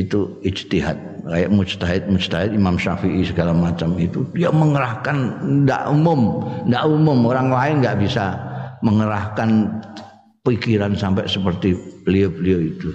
[0.00, 0.96] itu ijtihad.
[1.20, 5.16] Kayak mujtahid mujtahid Imam Syafi'i segala macam itu dia mengerahkan
[5.62, 6.20] tidak umum
[6.64, 7.18] tidak umum.
[7.28, 8.40] Orang lain nggak bisa
[8.80, 9.68] mengerahkan
[10.42, 11.76] pikiran sampai seperti
[12.08, 12.90] beliau-beliau itu.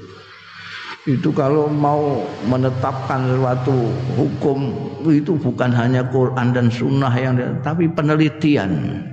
[1.05, 3.77] Itu kalau mau menetapkan suatu
[4.17, 4.73] hukum
[5.05, 9.05] itu bukan hanya Quran dan Sunnah yang tapi penelitian.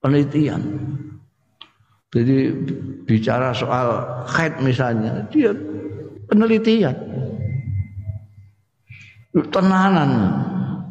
[0.00, 0.62] Penelitian
[2.08, 2.56] jadi
[3.04, 5.52] bicara soal haid misalnya, dia
[6.28, 6.96] penelitian.
[9.52, 10.10] tenanan.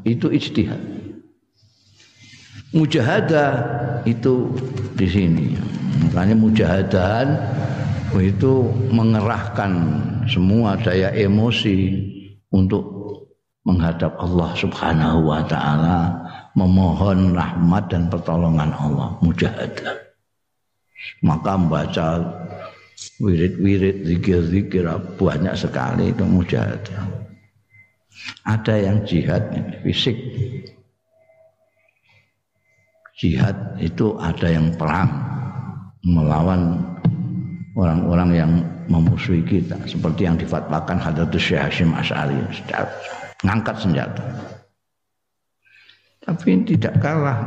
[0.07, 0.80] Itu ijtihad.
[2.72, 3.51] Mujahadah
[4.07, 4.55] itu
[4.95, 5.47] di sini.
[6.07, 7.28] Makanya mujahadahan
[8.15, 9.72] itu mengerahkan
[10.32, 11.91] semua daya emosi
[12.55, 12.88] untuk
[13.68, 15.99] menghadap Allah Subhanahu wa taala
[16.55, 19.11] memohon rahmat dan pertolongan Allah.
[19.20, 20.07] Mujahadah
[21.26, 22.07] maka membaca
[23.22, 24.86] wirid-wirid zikir-zikir
[25.18, 27.28] banyak sekali itu mujahadah
[28.47, 29.43] ada yang jihad
[29.84, 30.18] fisik.
[33.18, 35.09] Jihad itu ada yang perang
[36.05, 36.78] melawan
[37.74, 38.51] orang-orang yang
[38.88, 39.78] memusuhi kita.
[39.89, 42.38] Seperti yang difatwakan Hadratus Syekh Hashim Asy'ari
[43.41, 44.24] ngangkat senjata.
[46.22, 47.39] Tapi tidak kalah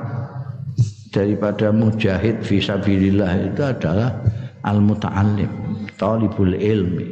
[1.10, 4.22] daripada mujahid fisabilillah itu adalah
[4.62, 5.50] al muta'allim
[5.98, 7.06] talibul ilmi.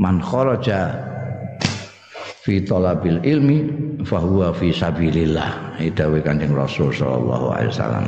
[0.00, 0.96] Man kharaja
[2.42, 3.58] fi talabil ilmi
[4.02, 8.04] fahuwa fi sabilillah itu kanjeng Rasul sallallahu alaihi wasallam.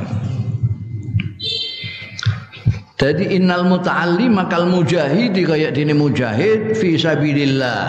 [2.94, 7.84] Jadi innal muta'allim makal mujahidi kayak dini mujahid fi sabilillah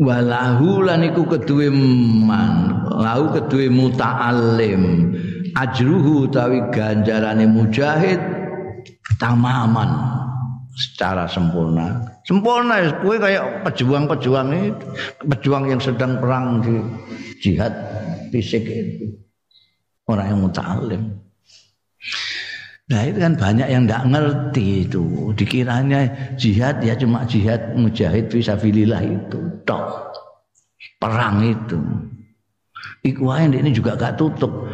[0.00, 5.12] walahu lan iku keduwe man lahu keduwe muta'allim
[5.56, 8.18] ajruhu tawi ganjarane mujahid
[9.18, 9.90] tamaman
[10.72, 12.00] secara sempurna.
[12.24, 14.86] Sempurna kue kayak pejuang-pejuang itu,
[15.26, 16.74] pejuang yang sedang perang di
[17.42, 17.74] jihad
[18.30, 19.18] fisik itu.
[20.08, 21.02] Orang yang mutalim.
[22.90, 25.30] Nah itu kan banyak yang tidak ngerti itu.
[25.32, 26.00] Dikiranya
[26.34, 29.40] jihad ya cuma jihad mujahid visabilillah itu.
[29.62, 30.12] Tok.
[30.98, 31.78] Perang itu.
[33.02, 34.70] Iku ini juga gak tutup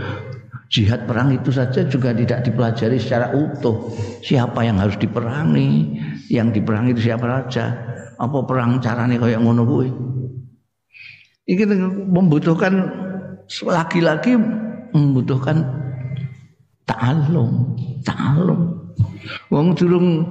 [0.68, 3.92] jihad perang itu saja juga tidak dipelajari secara utuh.
[4.20, 5.96] Siapa yang harus diperangi?
[6.28, 7.72] Yang diperangi itu siapa saja?
[8.20, 9.88] Apa perang caranya kayak ngono kuwi?
[11.48, 11.64] Ini
[12.12, 12.72] membutuhkan
[13.48, 14.36] laki-laki
[14.92, 15.64] membutuhkan
[16.84, 17.72] ta'alum,
[18.04, 18.60] ta'alum.
[19.48, 20.28] Wong durung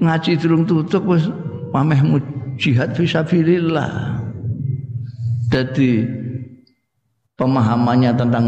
[0.00, 1.24] ngaji durung tutup wis
[1.72, 1.96] pameh
[2.60, 4.20] jihad fisabilillah.
[5.48, 6.04] Jadi
[7.40, 8.46] pemahamannya tentang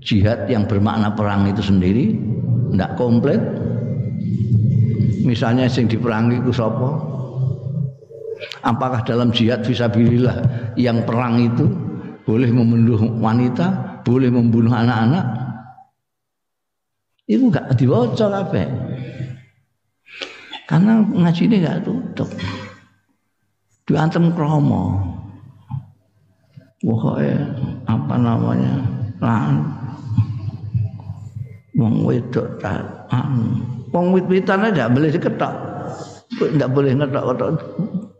[0.00, 2.16] jihad yang bermakna perang itu sendiri
[2.72, 3.40] tidak komplit.
[5.20, 6.90] Misalnya yang diperangi itu sapa?
[8.64, 10.36] Apakah dalam jihad visabilillah
[10.80, 11.68] yang perang itu
[12.24, 15.26] boleh membunuh wanita boleh membunuh anak-anak?
[17.28, 18.64] Itu enggak diwaca apa
[20.70, 22.30] karena ngaji ini enggak tutup.
[23.90, 25.02] Diantem kromo.
[26.78, 27.42] Pokoknya
[27.90, 28.74] apa namanya
[29.18, 29.79] lan
[31.76, 33.64] wong wedok tak anu.
[33.90, 35.54] Wong wit-witan aja boleh diketok.
[36.30, 37.50] Tidak boleh ngetok-ngetok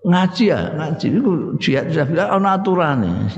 [0.01, 1.07] ngaji ya ngaji.
[1.12, 3.29] Itu jihad bilang ana aturane.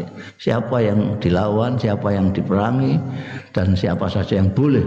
[0.41, 2.97] Siapa yang dilawan siapa yang diperangi
[3.53, 4.85] dan siapa saja yang boleh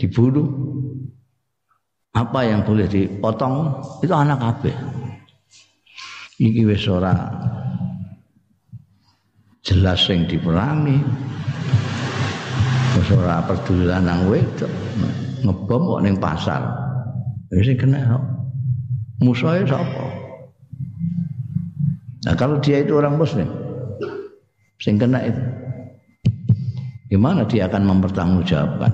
[0.00, 0.48] dibunuh.
[2.16, 4.74] Apa yang boleh dipotong itu anak kabeh.
[6.38, 7.14] Iki wis ora
[9.62, 10.98] jelas yang diperangi
[12.98, 14.70] Wis ora peduli lanang wedok.
[15.46, 16.62] Ngebom kok ning pasar.
[17.54, 18.24] Wis kena kok.
[19.22, 20.04] Musuhnya sapa?
[22.26, 23.46] Nah kalau dia itu orang muslim
[24.78, 25.42] sing kena itu
[27.10, 28.92] gimana dia akan mempertanggungjawabkan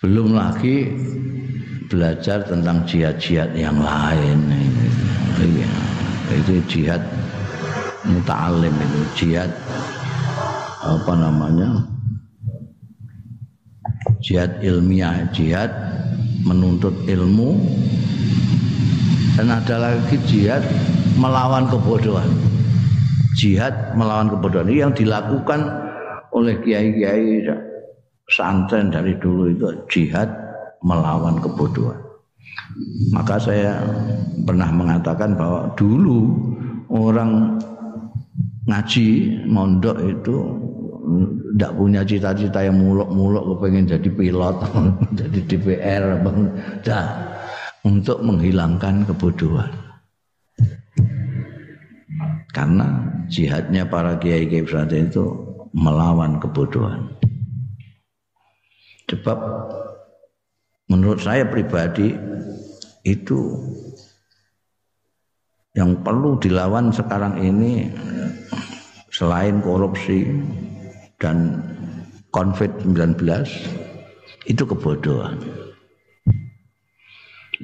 [0.00, 0.94] belum lagi
[1.90, 4.38] belajar tentang jihad-jihad yang lain
[5.42, 5.70] iya,
[6.30, 7.02] itu jihad
[8.06, 9.50] muta'alim itu jihad
[10.80, 11.84] apa namanya?
[14.24, 15.28] Jihad ilmiah.
[15.32, 15.70] Jihad
[16.44, 17.60] menuntut ilmu.
[19.36, 20.60] Dan ada lagi jihad
[21.16, 22.28] melawan kebodohan.
[23.36, 24.68] Jihad melawan kebodohan.
[24.68, 25.60] Ini yang dilakukan
[26.32, 27.48] oleh kiai-kiai
[28.30, 30.28] santren dari dulu itu jihad
[30.84, 31.98] melawan kebodohan.
[33.10, 33.80] Maka saya
[34.44, 36.30] pernah mengatakan bahwa dulu
[36.92, 37.58] orang
[38.68, 39.08] ngaji
[39.50, 40.36] mondok itu
[41.00, 44.56] tidak punya cita-cita yang muluk-muluk kepengen jadi pilot
[45.18, 46.04] jadi DPR
[46.84, 47.06] dah
[47.84, 49.72] untuk menghilangkan kebodohan.
[52.50, 55.24] Karena jihadnya para kiai kiai pesantren itu
[55.72, 57.14] melawan kebodohan.
[59.06, 59.38] Sebab
[60.90, 62.14] menurut saya pribadi
[63.06, 63.58] itu
[65.74, 67.90] yang perlu dilawan sekarang ini
[69.14, 70.26] selain korupsi
[71.20, 71.60] dan
[72.32, 73.20] COVID-19
[74.48, 75.36] itu kebodohan.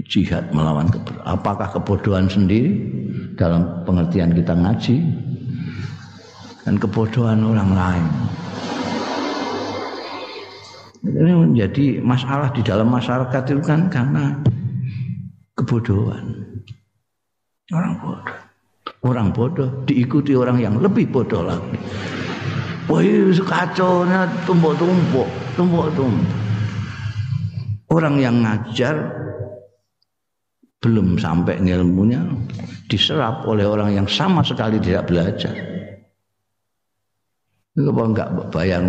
[0.05, 1.25] Jihad melawan kebodohan.
[1.25, 2.77] Apakah kebodohan sendiri
[3.41, 4.97] dalam pengertian kita ngaji
[6.69, 8.07] dan kebodohan orang lain.
[11.07, 14.37] Ini menjadi masalah di dalam masyarakat itu kan karena
[15.55, 16.35] kebodohan.
[17.71, 18.39] Orang bodoh.
[19.07, 21.79] Orang bodoh diikuti orang yang lebih bodoh lagi.
[22.87, 23.03] Wah,
[23.43, 24.07] kacau
[24.47, 25.27] tumpuk-tumpuk,
[25.59, 26.39] tumpuk-tumpuk.
[27.91, 28.95] Orang yang ngajar
[30.79, 32.23] belum sampai ilmunya
[32.87, 35.55] diserap oleh orang yang sama sekali tidak belajar.
[37.75, 38.85] Itu apa enggak bayang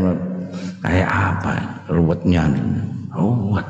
[0.85, 1.53] kayak apa
[1.89, 2.53] ruwetnya
[3.17, 3.67] ruwet.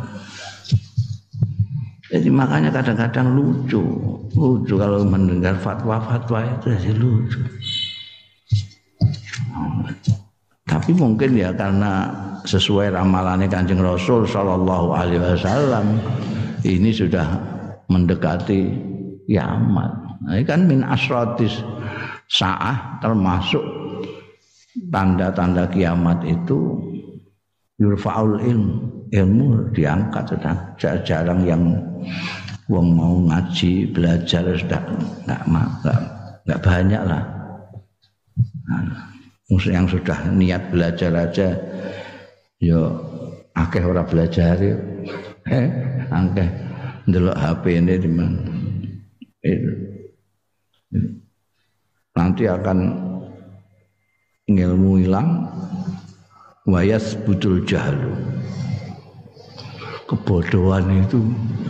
[2.07, 3.83] Jadi makanya kadang-kadang lucu,
[4.35, 7.39] lucu kalau mendengar fatwa-fatwa itu jadi lucu.
[10.67, 12.11] Tapi mungkin ya karena
[12.43, 15.99] sesuai ramalannya Kanjeng Rasul Shallallahu Alaihi Wasallam
[16.67, 17.23] ini sudah
[17.87, 18.67] mendekati
[19.27, 19.91] kiamat.
[20.27, 21.63] Nah, ini kan min asrotis
[22.27, 23.63] saah termasuk
[24.91, 26.83] tanda-tanda kiamat itu
[27.79, 30.55] yurfaul ilmu ilmu diangkat sudah.
[31.07, 31.63] Jarang yang
[32.67, 34.81] wong mau ngaji belajar sudah.
[35.23, 35.41] Nggak
[36.43, 37.23] nggak banyak lah.
[38.67, 38.83] Nah,
[39.47, 41.55] yang sudah niat belajar aja
[42.59, 42.99] yo
[43.55, 44.75] akeh ora belajar yo
[45.47, 45.67] eh
[46.11, 46.49] akeh
[47.07, 48.43] ndelok HP ini di mana
[52.17, 52.77] nanti akan
[54.51, 55.47] ilmu hilang.
[56.67, 58.11] Wayas butul jahlu
[60.03, 61.23] kebodohan itu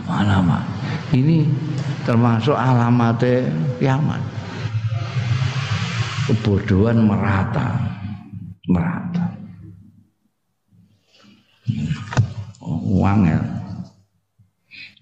[0.06, 0.62] mana mah
[1.14, 1.46] ini
[2.02, 3.46] termasuk alamatnya
[3.78, 4.18] kiamat
[6.28, 7.80] kebodohan merata.
[8.68, 9.24] Merata.
[12.68, 13.40] Uang ya.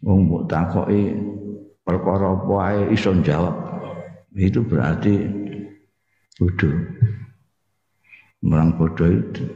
[0.06, 1.10] Wong mbok takoki
[1.82, 3.54] perkara apa ae iso jawab
[4.38, 5.26] itu berarti
[6.38, 6.74] bodoh.
[8.46, 9.50] Orang bodoh itu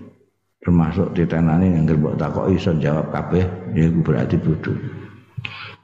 [0.59, 3.47] termasuk titenane yang mbok takoki iso jawab kabeh
[3.79, 4.75] ya berarti bodoh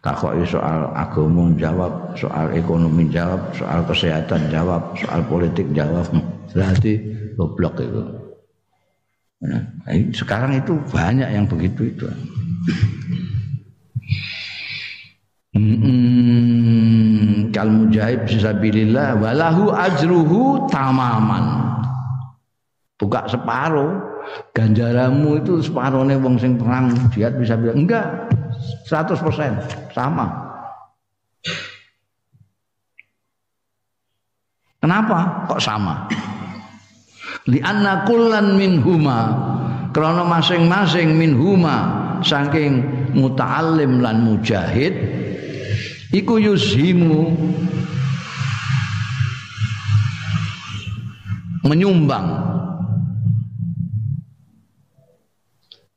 [0.06, 6.06] takoki soal agama jawab soal ekonomi jawab soal kesehatan jawab soal politik jawab.
[6.54, 7.02] Berarti
[7.34, 8.02] goblok itu.
[9.42, 9.60] Nah,
[10.14, 12.06] sekarang itu banyak yang begitu itu.
[15.56, 21.66] Hmm, kal mujahid fisabilillah walahu ajruhu tamaman.
[22.96, 24.00] Buka separuh,
[24.56, 28.25] ganjaramu itu separuhnya wong sing perang jihad bisa bilang enggak
[28.88, 30.26] 100% sama.
[34.80, 36.06] Kenapa kok sama?
[37.50, 39.34] Li anna kullan min huma
[39.90, 41.76] krana masing-masing min huma
[42.22, 42.82] saking
[43.16, 44.94] muta'allim lan mujahid
[46.14, 47.34] iku yushimu
[51.66, 52.30] menyumbang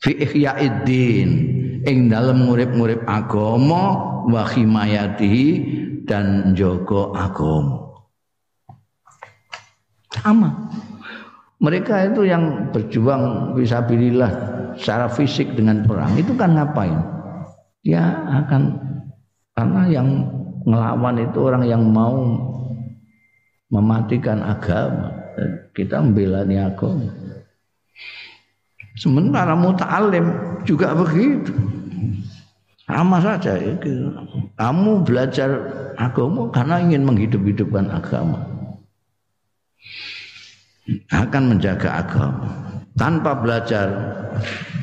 [0.01, 1.29] fi ihyaiddin
[1.85, 3.83] ing dalem ngurip-ngurip agama
[4.27, 5.47] wa himayatihi
[6.07, 7.99] dan jaga agama
[10.15, 10.49] sama
[11.59, 14.31] mereka itu yang berjuang visabilillah
[14.79, 16.97] secara fisik dengan perang itu kan ngapain
[17.83, 18.03] dia
[18.43, 18.89] akan
[19.59, 20.07] karena yang
[20.63, 22.15] ngelawan itu orang yang mau
[23.69, 25.13] mematikan agama.
[25.75, 27.11] Kita membela agama.
[28.99, 30.27] Sementara muta'alim
[30.67, 31.55] juga begitu.
[32.83, 33.55] Sama saja.
[34.59, 35.49] Kamu belajar
[35.95, 38.43] agama karena ingin menghidup-hidupkan agama.
[41.15, 42.45] Akan menjaga agama.
[42.99, 43.87] Tanpa belajar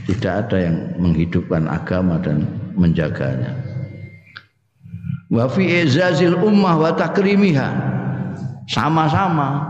[0.08, 2.48] tidak ada yang menghidupkan agama dan
[2.78, 3.52] menjaganya
[5.26, 7.68] wa fi izazil ummah wa takrimiha
[8.70, 9.66] sama-sama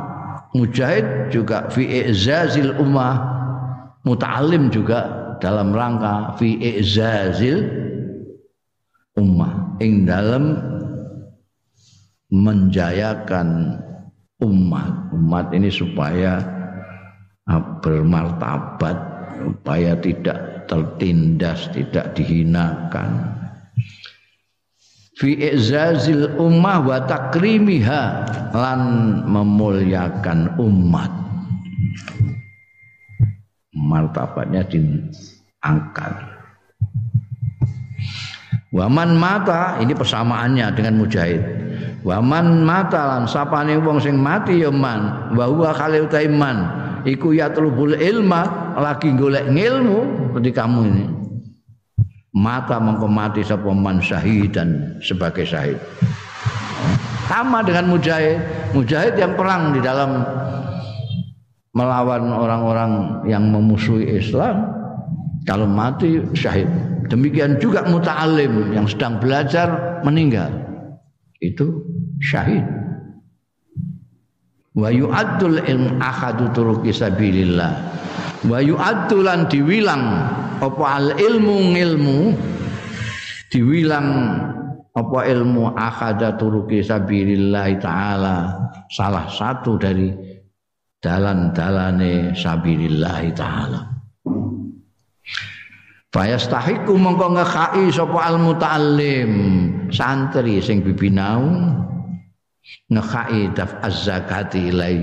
[0.52, 3.35] mujahid juga fi izazil ummah
[4.06, 5.10] muta'alim juga
[5.42, 7.66] dalam rangka fi izazil
[9.18, 9.76] ummah.
[9.82, 10.56] Ing dalam
[12.32, 13.76] menjayakan
[14.40, 16.40] umat umat ini supaya
[17.50, 18.96] ah, bermartabat
[19.36, 23.36] supaya tidak tertindas tidak dihinakan.
[25.16, 28.02] Fi izazil ummah wa takrimiha
[28.52, 28.80] lan
[29.28, 31.08] memuliakan umat
[33.76, 36.14] martabatnya diangkat.
[38.72, 41.40] Waman mata ini persamaannya dengan mujahid.
[42.02, 46.84] Waman mata lan sapane wong sing mati ya man wa huwa khalil taiman.
[47.06, 51.04] Iku ya ilma lagi golek ngilmu seperti kamu ini.
[52.36, 54.02] Mata mengko mati sapa man
[54.52, 55.78] dan sebagai syahid.
[57.30, 58.42] Sama dengan mujahid.
[58.74, 60.20] Mujahid yang perang di dalam
[61.76, 62.92] melawan orang-orang
[63.28, 64.64] yang memusuhi Islam
[65.44, 66.66] kalau mati syahid.
[67.06, 70.50] Demikian juga muta'alim yang sedang belajar meninggal.
[71.38, 71.84] Itu
[72.18, 72.64] syahid.
[74.72, 77.72] Wa yu'addul in akhadu turuki sabilillah.
[78.48, 80.02] Wa yu'addulan diwilang
[80.64, 82.18] apa al ilmu ngilmu
[83.52, 84.08] diwilang
[84.96, 88.36] apa ilmu akhada turuki sabilillah taala
[88.88, 90.25] salah satu dari
[91.06, 93.80] dalan-dalane sabilillah taala.
[96.10, 99.32] Fayastahiku mongko ngekai sapa al muta'allim
[99.94, 101.46] santri sing bibinau
[102.90, 104.98] ngekai daf az-zakati ilai.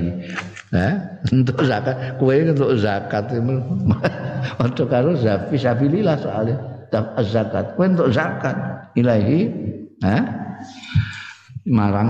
[0.73, 0.93] Eh?
[1.37, 3.29] Untuk zakat kowe untuk zakat
[4.59, 6.57] untuk karo zakat fisabilillah soalnya.
[6.91, 8.57] Daf az-zakat kowe untuk zakat
[8.97, 9.47] ilahi
[10.03, 10.21] eh?
[11.69, 12.09] Marang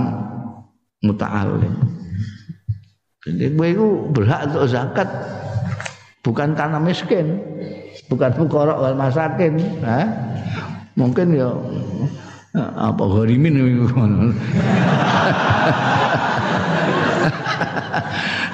[1.04, 2.03] muta'allim
[3.24, 5.08] jadi kowe itu berhak untuk zakat.
[6.20, 7.40] Bukan karena miskin.
[8.12, 10.04] Bukan fukorok wal masakin ha?
[10.94, 11.50] mungkin ya
[12.54, 13.58] apa gharimin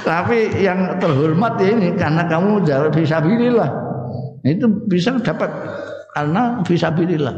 [0.08, 3.68] tapi yang terhormat ini karena kamu jauh fisabilillah
[4.48, 5.52] itu bisa dapat
[6.16, 7.36] karena fisabilillah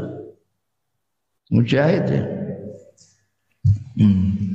[1.50, 2.22] mujahid ya.
[3.98, 4.51] Hmm.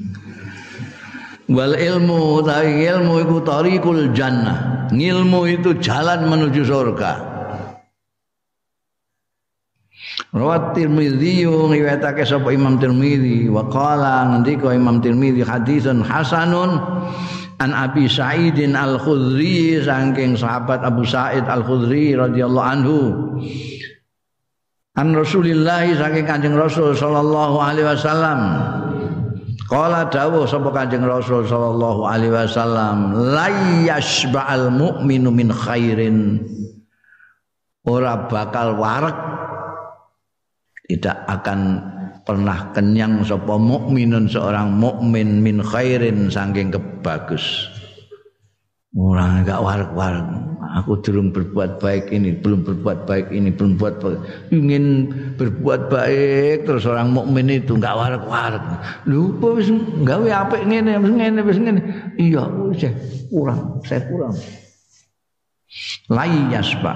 [1.47, 4.87] Wal ilmu tapi ilmu itu tariqul jannah.
[4.91, 7.11] Ilmu itu jalan menuju surga.
[10.31, 16.79] Rawat Tirmidzi riwayatake sapa Imam Tirmidzi wa qala ngendika Imam Tirmidzi hadisun hasanun
[17.57, 22.97] an Abi Sa'idin Al-Khudri saking sahabat Abu Sa'id Al-Khudri radhiyallahu anhu.
[24.97, 28.39] An Rasulillah saking Kanjeng Rasul sallallahu alaihi wasallam
[29.67, 33.51] Qala dawuh sapa Kanjeng Rasul sallallahu alaihi wasallam la
[33.83, 36.39] yashba'al mu'minu min khairin.
[37.83, 39.15] Ora bakal warek
[40.87, 41.83] tidak akan
[42.23, 47.71] pernah kenyang sapa mukminun seorang mukmin min khairin saking kebagus
[48.95, 50.27] orang enggak warak-warak
[50.79, 54.19] aku belum berbuat baik ini belum berbuat baik ini belum buat baik.
[54.55, 58.63] ingin berbuat baik terus orang mukmin itu enggak warak-warak
[59.03, 59.67] lupa wis
[60.07, 61.81] gawe apik ngene wis ngene wis ngene.
[62.15, 62.43] Iya
[62.79, 62.91] saya
[63.27, 64.35] kurang saya kurang.
[66.07, 66.93] Lai yasba.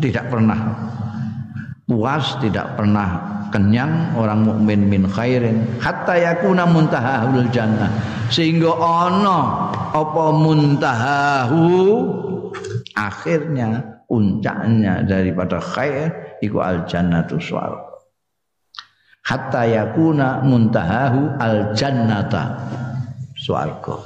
[0.00, 0.56] Tidak pernah
[1.84, 7.92] puas tidak pernah kenyang orang mukmin min khairin hatta yakuna muntahahul jannah.
[8.32, 11.62] Sehingga ana apa muntahahu
[12.96, 17.98] akhirnya puncaknya daripada khair iku al jannatu swarga
[19.24, 22.54] hatta yakuna muntahahu al jannata
[23.34, 23.98] swarga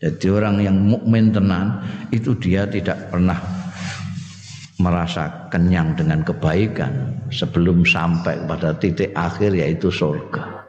[0.00, 1.84] jadi orang yang mukmin tenan
[2.14, 3.36] itu dia tidak pernah
[4.80, 10.66] merasa kenyang dengan kebaikan sebelum sampai pada titik akhir yaitu surga.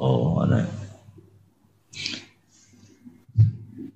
[0.00, 0.64] Oh, ada.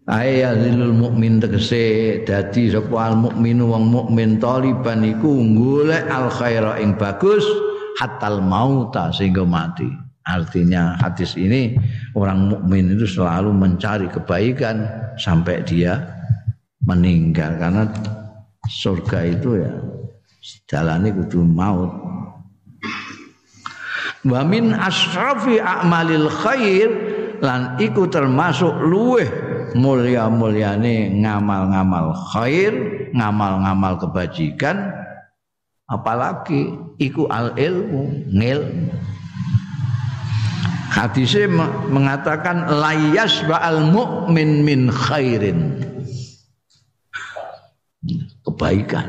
[0.08, 6.96] Ayazilul mukmin tegese dadi sapa al mukminu wong mukmin taliban iku golek al khaira ing
[6.96, 7.44] bagus
[8.00, 9.84] hatal mauta sehingga mati.
[10.24, 11.76] Artinya hadis ini
[12.16, 14.88] orang mukmin itu selalu mencari kebaikan
[15.20, 16.00] sampai dia
[16.88, 17.84] meninggal karena
[18.68, 19.72] surga itu ya
[20.68, 21.92] jalani kudu maut.
[24.28, 26.88] Wa min asrafi a'malil khair
[27.40, 29.28] lan iku termasuk luweh
[29.72, 32.72] mulya-mulyane ngamal-ngamal khair
[33.16, 34.92] ngamal-ngamal kebajikan.
[35.88, 36.68] Apalagi
[37.00, 38.60] iku al ilmu ngil
[40.92, 41.48] hadisnya
[41.88, 45.80] mengatakan layas ba'al mu'min min khairin
[48.58, 49.06] kebaikan.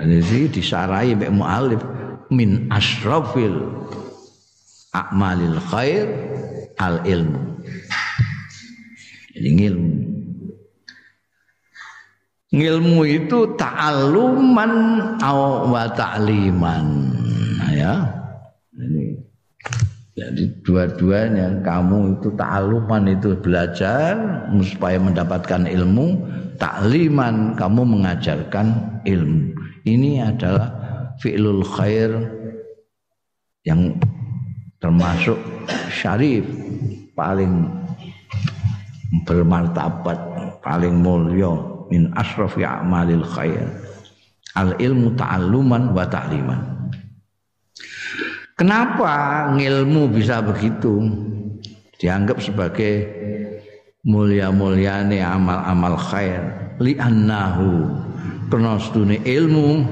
[0.00, 1.84] Jadi disarai mbek mualif
[2.32, 3.60] min asrafil
[4.96, 6.08] a'malil khair
[6.80, 7.60] al ilmu.
[9.36, 9.92] Jadi ilmu.
[12.56, 14.72] Ilmu itu ta'aluman
[15.68, 16.86] wa ta'liman.
[17.60, 17.94] Nah, ya.
[18.72, 19.12] Ini
[20.16, 24.16] jadi dua-duanya kamu itu ta'aluman itu belajar
[24.64, 26.24] supaya mendapatkan ilmu,
[26.56, 29.54] takliman kamu mengajarkan ilmu.
[29.86, 30.72] Ini adalah
[31.22, 32.10] fi'lul khair
[33.62, 33.94] yang
[34.82, 35.38] termasuk
[35.88, 36.44] syarif
[37.14, 37.70] paling
[39.24, 40.18] bermartabat,
[40.60, 41.54] paling mulia
[41.88, 43.64] min asrafi a'malil khair.
[44.56, 46.60] Al ilmu ta'alluman wa ta'liman.
[48.56, 49.12] Kenapa
[49.52, 51.04] ngilmu bisa begitu?
[52.00, 53.04] Dianggap sebagai
[54.06, 56.40] mulia-muliane amal-amal khair.
[56.78, 57.90] Li'annahu.
[58.46, 58.78] Karena
[59.26, 59.82] ilmu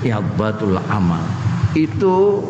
[0.00, 1.20] yadbatul amal.
[1.76, 2.40] Itu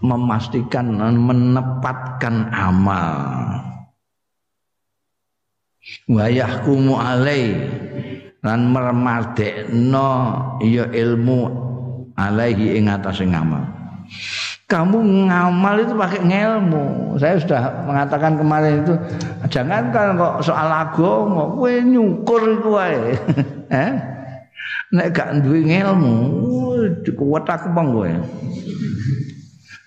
[0.00, 3.12] memastikan dan menepatkan amal.
[6.10, 7.54] Wa yahkumu alai
[8.42, 10.10] lan mermadekno
[10.62, 11.40] ya ilmu
[12.18, 13.62] alaihi ing atase ngamal
[14.66, 17.14] kamu ngamal itu pakai ngelmu.
[17.22, 18.94] Saya sudah mengatakan kemarin itu
[19.46, 23.14] jangan kan kok soal agama, kowe nyukur iku wae.
[23.70, 23.92] eh?
[24.90, 26.14] Nek gak duwe ngelmu,
[27.14, 28.10] kuwat aku bang kowe.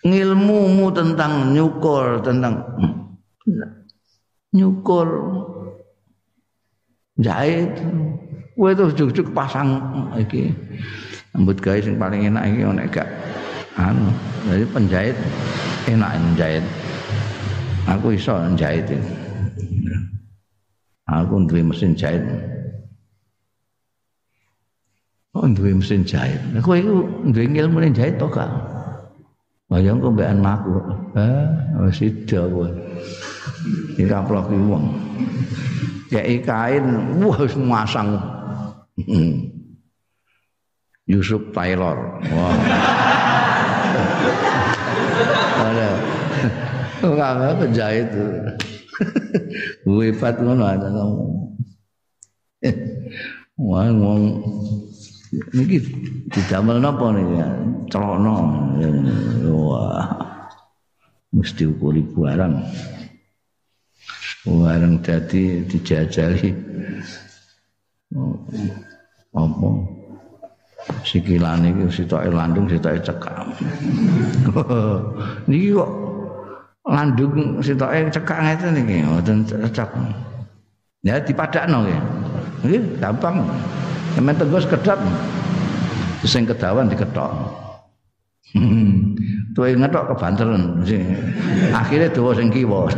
[0.08, 2.64] Ngilmumu tentang nyukur, tentang
[4.56, 5.08] nyukur
[7.20, 7.84] jahit.
[8.56, 9.76] Kowe tuh juk-juk pasang
[10.16, 10.56] iki.
[11.36, 12.96] Rambut gawe sing paling enak iki nek
[13.78, 14.10] anu
[14.50, 15.18] jadi penjahit
[15.86, 16.66] enak menjahit
[17.86, 18.86] aku iso menjahit
[21.06, 22.24] aku duwe mesin jahit
[25.38, 26.96] oh duwe mesin jahit aku itu
[27.30, 28.50] duwe ilmu jahit to gak
[29.70, 30.82] Bayang kok mbak aku,
[31.14, 31.46] eh,
[31.86, 32.66] wis ida kowe.
[33.94, 34.90] Iki kaplok wong.
[36.10, 36.86] Ya kain,
[37.22, 38.18] wah wis masang.
[41.10, 42.18] Yusuf Taylor.
[42.34, 43.19] Wah.
[45.60, 45.90] Ada.
[47.00, 48.08] Enggak penjahit.
[49.88, 51.56] Wipat ngono ada ngomong.
[53.60, 54.44] Wah ngomong
[55.56, 55.80] niki
[56.32, 57.48] didamel napa niki ya?
[57.92, 58.36] Celana.
[59.48, 60.08] Wah.
[61.30, 62.56] Mesti ukuri barang.
[64.50, 66.50] Barang dadi dijajali.
[68.18, 68.34] Oh,
[69.38, 69.70] apa?
[71.06, 73.46] Sikilane iki sitoke landung sitoke cekak.
[75.50, 75.92] niki kok
[76.86, 79.90] landung sitoke cekak ngeten niki mboten cocok.
[81.06, 82.02] Ya dipadakno nggih.
[82.66, 83.46] Nggih gampang.
[84.18, 85.00] Sampe tenggo sekedap.
[86.28, 87.32] Sing kedawan diketok.
[89.56, 90.84] Tuwe ngetok kebanteren.
[91.72, 92.90] Akhire dawa sing kiwa.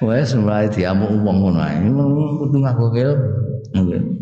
[0.00, 1.78] Wes mulai diamuk wong ngono ae.
[1.86, 4.19] Kudu ngaku ilmu.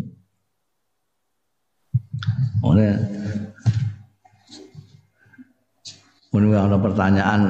[2.59, 2.91] Oleh
[6.29, 7.41] Mun ana pertanyaan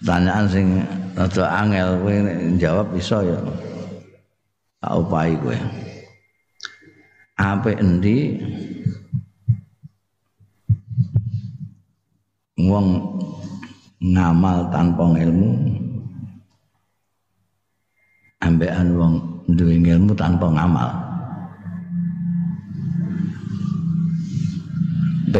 [0.00, 0.80] pertanyaan sing
[1.12, 2.16] rada angel kowe
[2.56, 3.36] jawab iso ya.
[4.80, 5.56] Tak upahi kowe.
[7.36, 8.40] Ape endi
[12.64, 13.12] wong
[14.00, 15.50] ngamal tanpa ilmu
[18.40, 19.14] ambekan wong
[19.52, 21.03] duwe ilmu tanpa ngamal.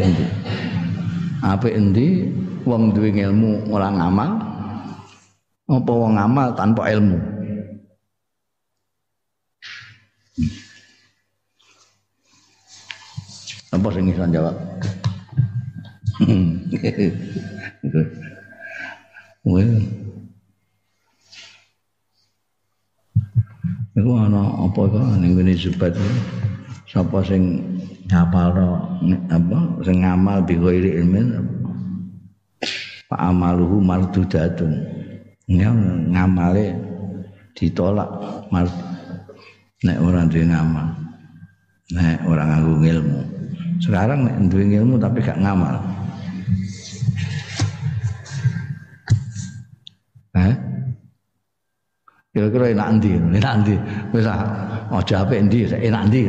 [0.01, 0.25] Endi
[1.45, 2.07] apik endi
[2.65, 4.31] wong duwe ilmu ora ngamal.
[5.65, 7.17] Apa wong ngamal tanpa ilmu?
[13.73, 14.55] Apa sing iso jawab?
[19.45, 19.77] Well,
[23.95, 25.95] Iku ana apa kok ning ngene zubat
[26.83, 27.63] sapa sing
[28.09, 28.99] ngapalno?
[29.29, 29.57] Apa?
[29.85, 31.27] Sing ngamal bi ghairi ilmin.
[33.09, 34.73] Fa amaluhu mardudatun.
[35.45, 35.69] Ya
[36.09, 36.73] ngamale
[37.53, 38.09] ditolak
[38.49, 38.65] mar
[39.85, 40.87] nek ora duwe ngamal.
[41.93, 43.21] Nek ora nganggo ilmu
[43.79, 45.75] sekarang nek duwe ilmu tapi gak ngamal.
[50.35, 50.55] Eh
[52.35, 53.75] kira-kira enak ndi enak ndi
[54.11, 56.19] wis aja apik ndi enak ndi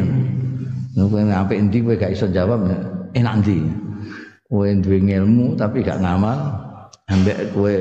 [0.97, 2.73] Kowe apik endi kowe gak iso jawab
[3.13, 3.69] enak endi.
[4.49, 6.41] Kowe duwe ilmu tapi gak ngamal
[7.13, 7.77] ambek kowe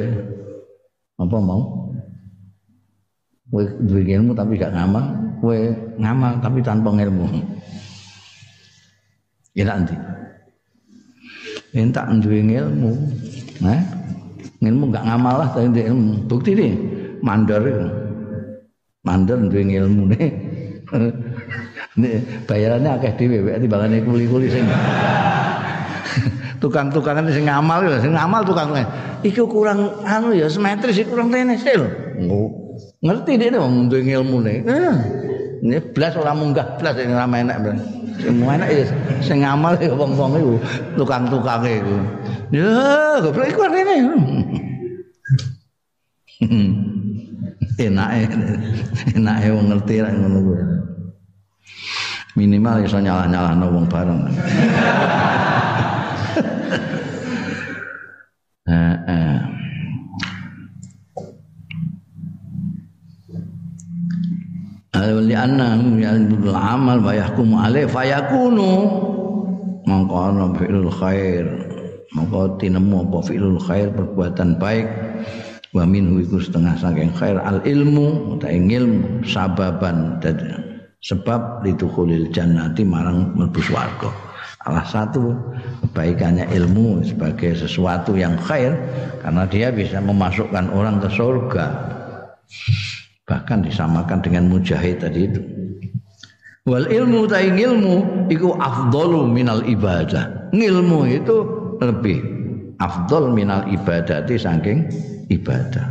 [1.16, 1.88] apa mau?
[3.48, 5.56] Kowe duwe ilmu tapi gak ngamal, kowe
[5.96, 7.24] ngamal tapi tanpa ilmu.
[9.56, 9.96] Enak endi.
[11.72, 12.92] Entak duwe ilmu,
[13.64, 13.80] nah,
[14.60, 16.28] ilmu gak ngamal lah tapi ilmu.
[16.28, 16.74] Bukti nih,
[17.24, 17.64] mandor
[19.08, 20.28] Mandor duwe ilmu nih.
[21.96, 24.68] Nek bayarannya akeh dhewe wek timbangane kuli-kuli sing
[26.62, 28.76] tukang-tukangan sing ngamal ya sing ngamal tukang
[29.24, 31.88] iki kurang anu ya simetris iki kurang tenis lho.
[33.00, 34.68] Ngerti dia wong duwe ilmune.
[35.64, 37.64] Ini blas ora munggah blas sing ora enak.
[38.20, 38.84] Semua enak ya
[39.24, 40.56] sing ngamal ya wong-wong iku
[41.00, 41.96] tukang-tukange iku.
[42.52, 43.96] Ya, goblok iku rene.
[47.76, 48.28] Enake
[49.16, 50.60] enake wong ngerti ra ngono kuwi.
[52.36, 54.28] Minimal iso nyalah-nyalahno wong bareng.
[58.68, 59.40] Heeh.
[65.26, 68.72] Lianna yalbul amal wa yahkum alaih fayakunu.
[69.88, 71.48] Mongko ana fi'lul khair.
[72.20, 74.92] Mongko tinemu apa fi'lul khair perbuatan baik.
[75.72, 77.40] Wa minhu iku setengah saking khair.
[77.40, 80.20] Al ilmu utawa ilmu sababan.
[80.20, 80.65] Dadi
[81.06, 84.10] sebab litukhulil jannati marang mlebu swarga.
[84.66, 85.38] Salah satu
[85.86, 88.74] kebaikannya ilmu sebagai sesuatu yang khair
[89.22, 91.66] karena dia bisa memasukkan orang ke surga.
[93.30, 95.42] Bahkan disamakan dengan mujahid tadi itu.
[96.66, 100.50] Wal ilmu ta ilmu iku afdalu minal ibadah.
[100.50, 101.38] Ilmu itu
[101.78, 102.18] lebih
[102.82, 104.90] afdal minal ibadati saking
[105.30, 105.86] ibadah.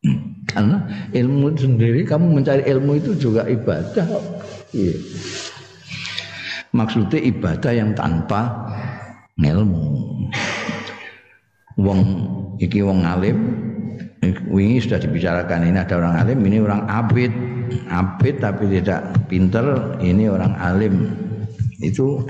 [0.00, 0.31] Hmm.
[0.52, 0.78] Karena
[1.16, 4.06] ilmu sendiri kamu mencari ilmu itu juga ibadah.
[4.72, 4.96] Iya.
[6.72, 8.48] maksudnya ibadah yang tanpa
[9.36, 9.84] ilmu.
[11.76, 12.00] Wong
[12.60, 13.36] iki wong alim
[14.22, 17.32] ini sudah dibicarakan ini ada orang alim ini orang abid.
[17.88, 21.08] Abid tapi tidak pinter ini orang alim.
[21.82, 22.22] Itu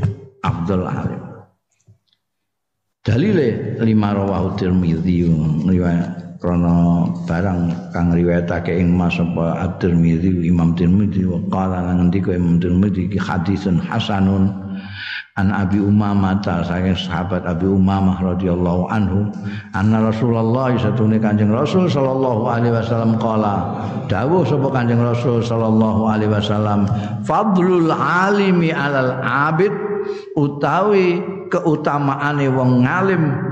[0.43, 1.23] Abdul Alim.
[3.03, 5.27] Dalile lima rawahu Tirmidzi
[6.43, 12.59] krana barang kang riwayatake ing Mas apa At-Tirmidzi Imam Tirmidzi wa qala lan ngendika Imam
[12.59, 14.51] Tirmidzi ki hadisun hasanun.
[15.33, 19.33] An Abi Umamah ta saking sahabat Abi Umamah radhiyallahu anhu
[19.73, 23.81] anna Rasulullah satune Kanjeng Rasul sallallahu alaihi wasallam qala
[24.13, 26.85] dawuh sapa Kanjeng Rasul sallallahu alaihi wasallam
[27.25, 29.73] fadlul alimi alal abid
[30.37, 33.52] utawi keutamaane wong ngalim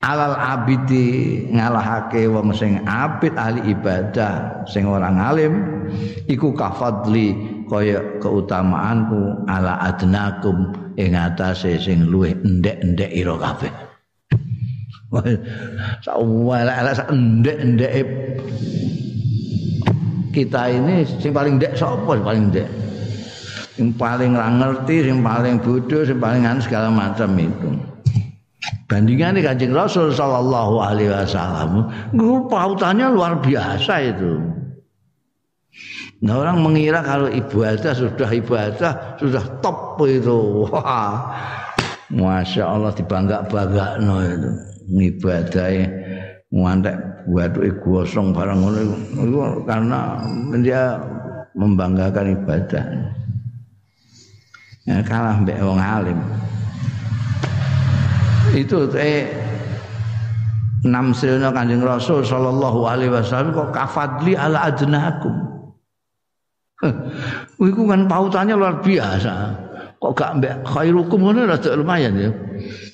[0.00, 5.84] alal abidi ngalahake wong sing abid ahli ibadah sing ora ngalim
[6.24, 7.36] iku kafadli
[7.68, 13.72] kaya keutamaanku ala adnakum ing atase sing luwih endek-endek ira kabeh.
[16.04, 17.92] Sawala ala sak endek-endek.
[20.30, 22.18] Kita ini sing paling ndek sapa?
[22.18, 22.68] Paling ndek.
[23.78, 27.70] Yang paling ra ngerti, yang paling bodoh, yang paling segala macam itu.
[28.90, 31.86] Bandingan di Kanjeng Rasul sallallahu alaihi wasallam,
[32.50, 34.42] pautannya luar biasa itu.
[36.26, 40.66] Nah orang mengira kalau ibadah sudah ibadah sudah top itu.
[40.66, 41.30] Wah.
[42.10, 44.50] Masya Allah dibangga-bangga no itu.
[44.90, 45.86] Ibadahnya
[46.50, 46.96] ngantek
[47.30, 50.18] buat gosong barang itu karena
[50.58, 50.98] dia
[51.54, 52.84] membanggakan ibadah
[54.82, 56.18] ya, kalah mbek wong alim
[58.54, 59.30] itu eh
[60.86, 65.50] enam sirna kanjeng Rasul sallallahu alaihi wasallam kok kafadli ala adnakum
[67.60, 69.52] Iku kan pautannya luar biasa.
[70.00, 72.32] Kok gak mbek khairukum ngono rada lumayan ya.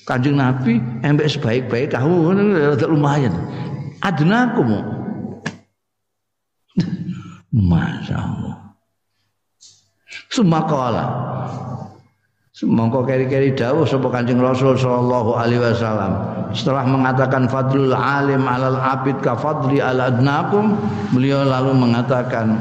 [0.02, 2.42] Kanjeng Nabi embek sebaik-baik kamu ngono
[2.74, 3.30] rada lumayan.
[4.02, 4.74] Adnakum.
[7.54, 8.56] Masya Allah.
[10.34, 11.06] Sumakala
[12.64, 16.12] Mongko keri-keri dawuh sapa Kanjeng Rasul sallallahu alaihi wasallam.
[16.56, 20.72] Setelah mengatakan fadlul alim alal abid ka fadli al adnakum
[21.12, 22.56] beliau lalu mengatakan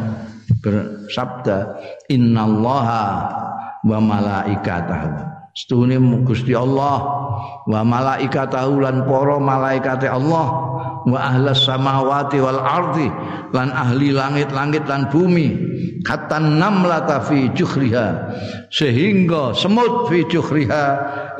[0.59, 1.79] bersabda
[2.11, 3.31] innallaha
[3.87, 5.31] wa malaikatahu.
[5.55, 5.95] Setuhune
[6.27, 6.99] Gusti Allah
[7.63, 10.47] wa malaikatahu lan para malaikate Allah
[11.07, 13.07] wa ahlas samawati wal ardi
[13.55, 15.55] lan ahli langit-langit lan bumi
[16.05, 18.29] kata namlata fi juhriha
[18.69, 20.85] sehingga semut fi juhriha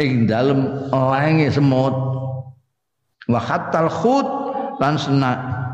[0.02, 1.94] ing dalem lenge semut.
[3.30, 4.28] Wa hatal khut
[4.82, 4.98] lan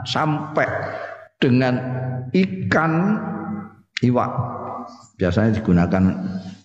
[0.04, 0.68] sampai
[1.40, 1.80] dengan
[2.36, 2.94] ikan
[4.04, 4.32] iwak.
[5.16, 6.04] Biasanya digunakan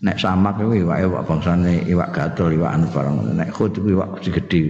[0.02, 3.16] nek samak itu iwak iwak bangsane iwak gatel iwak anu barang.
[3.38, 4.62] Nek khut iwak gede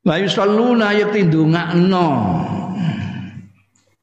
[0.00, 2.08] La yusalluna yakti ndongakno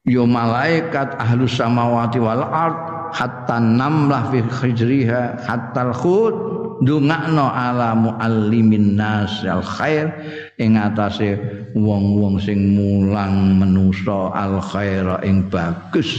[0.08, 2.76] ya malaikat ahlus samawati wal ard
[3.12, 6.34] hatta namlah fi khijriha hatta al khut
[6.80, 10.10] ndongakno ala muallimin nas al khair.
[10.58, 11.38] Ing atase
[11.74, 16.10] wong-wong sing mulang menusa al khaira ing bagus.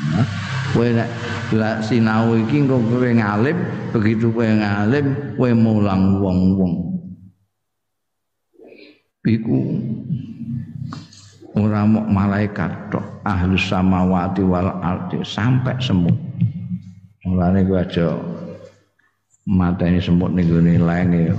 [0.00, 0.24] Nah,
[0.72, 1.10] kowe nek
[1.52, 3.58] la sinau iki kok kowe ngalim
[3.92, 6.74] begitu kowe ngalim kowe mulang wong-wong.
[9.20, 9.58] Iku
[11.58, 16.14] ora mok malaikat tok ahlus samawati wal ardi sampai semut.
[17.26, 18.14] Mulane ku aja
[19.46, 21.34] mateni semut ning gone lenge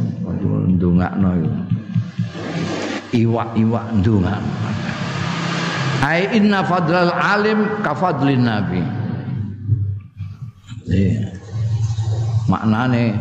[0.76, 1.30] ndongakno
[3.12, 4.44] iwak-iwak ndongak.
[6.02, 8.82] Ai inna fadlal alim ka fadlin nabi.
[10.90, 11.30] Iya.
[12.50, 13.16] Maknane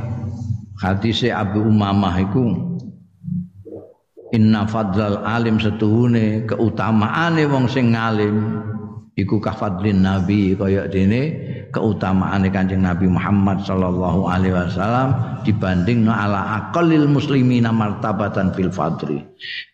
[0.80, 2.69] hadise Abu Umamah iku
[4.30, 8.62] inna fadlal alim setuhune keutamaane wong sing ngalim
[9.18, 15.14] iku kafadlin nabi kaya dene keutamaane Kanjeng Nabi Muhammad sallallahu alaihi wasallam
[15.46, 19.22] dibanding no ala aqallil muslimina martabatan fil fadri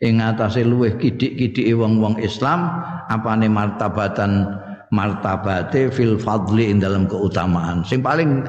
[0.04, 2.68] ing atase luweh kidik-kidike wong-wong Islam
[3.08, 4.44] apane martabatan
[4.92, 7.82] martabate fil fadli ing dalam keutamaan.
[7.82, 8.44] Sing paling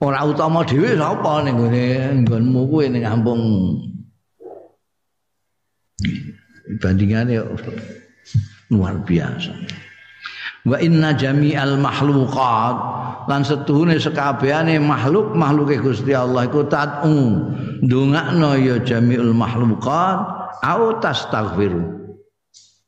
[0.00, 1.56] ora utama dhewe sapa ning
[2.24, 3.42] nggonmu kuwi ning kampung
[6.80, 7.40] bandingannya
[8.72, 9.52] luar biasa.
[10.66, 12.76] Wa inna jami'al makhluqat
[13.30, 17.18] lan setuhune sekabehane makhluk makhluke Gusti Allah iku tat'u
[17.86, 20.18] ndongakno ya jami'ul makhluqat
[20.66, 21.94] au tastaghfiru.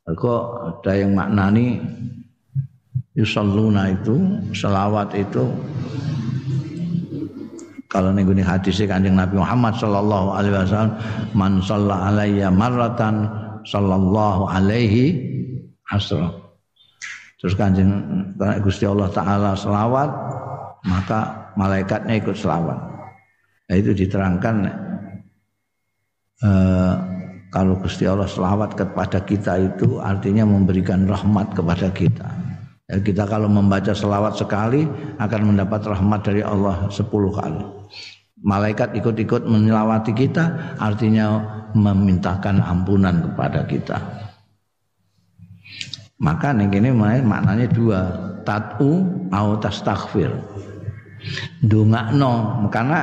[0.08, 0.44] Kok
[0.82, 1.78] ada yang maknani
[3.14, 4.16] yusalluna itu
[4.56, 5.46] selawat itu
[7.88, 10.92] kalau ning gune hadis Kanjeng Nabi Muhammad sallallahu alaihi wasallam
[11.32, 13.24] man shalla alayya marratan
[13.64, 15.16] sallallahu alaihi
[15.88, 16.28] asra.
[17.40, 17.90] Terus Kanjeng
[18.60, 20.10] Gusti Allah taala selawat
[20.84, 22.78] maka malaikatnya ikut selawat.
[23.68, 24.56] Nah, itu diterangkan
[26.44, 26.94] eh,
[27.48, 32.37] kalau Gusti Allah selawat kepada kita itu artinya memberikan rahmat kepada kita
[32.88, 34.88] kita kalau membaca selawat sekali
[35.20, 37.60] akan mendapat rahmat dari Allah sepuluh kali.
[38.40, 41.44] Malaikat ikut-ikut menyelawati kita artinya
[41.76, 43.98] memintakan ampunan kepada kita.
[46.18, 46.88] Maka ini
[47.20, 48.00] maknanya dua,
[48.48, 49.04] tatu
[49.36, 50.32] au tastaghfir.
[51.60, 53.00] Dungakno karena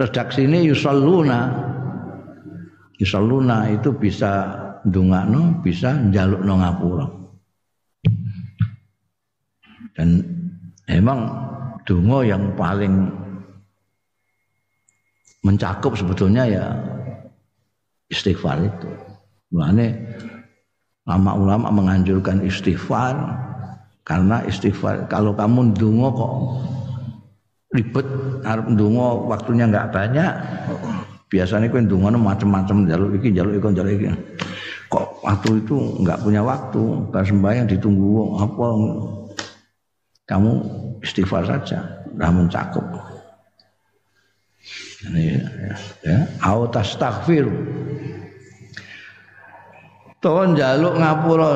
[0.00, 1.68] redaksi ini yusalluna.
[2.96, 4.56] Yusalluna itu bisa
[4.86, 7.21] dungakno, bisa jalukno ngapura
[9.96, 10.24] dan
[10.88, 11.28] emang
[11.84, 13.10] dungo yang paling
[15.42, 16.64] mencakup sebetulnya ya
[18.08, 18.90] istighfar itu.
[19.52, 19.88] Makanya
[21.04, 23.14] lama-ulama menganjurkan istighfar
[24.06, 26.34] karena istighfar kalau kamu dungo kok
[27.74, 28.06] ribet
[28.46, 30.32] harus dungo waktunya nggak banyak
[31.26, 34.06] biasanya kan dungo macam-macam jalur iki jalur iki jalur iki
[34.92, 38.66] kok waktu itu nggak punya waktu pas sembahyang ditunggu apa
[40.32, 40.52] kamu
[41.04, 42.88] istighfar saja namun mencakup.
[45.02, 45.74] Ini ya,
[46.06, 46.18] ya.
[46.72, 47.44] tastaghfir
[50.22, 51.54] Tuhan jaluk ngapura.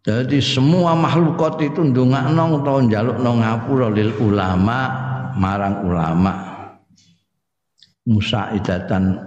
[0.00, 4.78] Jadi semua makhlukat itu ndongakno utawa njalukno ngapura lil ulama
[5.36, 6.32] marang ulama.
[8.08, 9.20] Musaidatan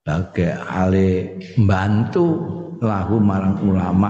[0.00, 2.26] bagai ale bantu
[2.80, 4.08] lahu marang ulama.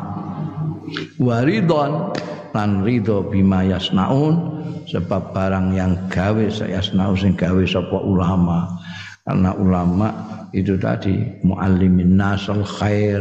[1.18, 2.14] Waridon
[2.54, 8.70] lan ridho bima yasnaun sebab barang yang gawe yasnaun sing gawe sapa ulama.
[9.26, 10.08] Karena ulama
[10.54, 13.20] itu tadi muallimin nasal khair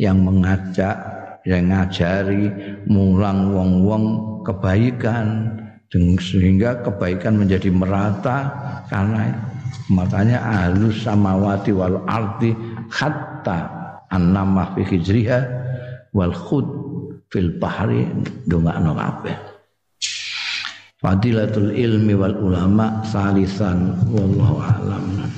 [0.00, 0.96] yang mengajak
[1.44, 2.48] yang ngajari
[2.88, 4.04] mulang wong-wong
[4.48, 5.52] kebaikan
[5.92, 8.48] sehingga kebaikan menjadi merata.
[8.88, 9.28] Karena
[9.92, 12.56] makanya alus samawati wal ardi
[12.88, 13.68] hatta
[14.08, 15.40] annama fi hijriha
[16.14, 16.79] wal khud
[17.30, 18.04] fil bahri
[18.46, 19.36] ndongakno kabeh.
[21.00, 25.30] Fadilatul ilmi wal ulama salisan wallahu alam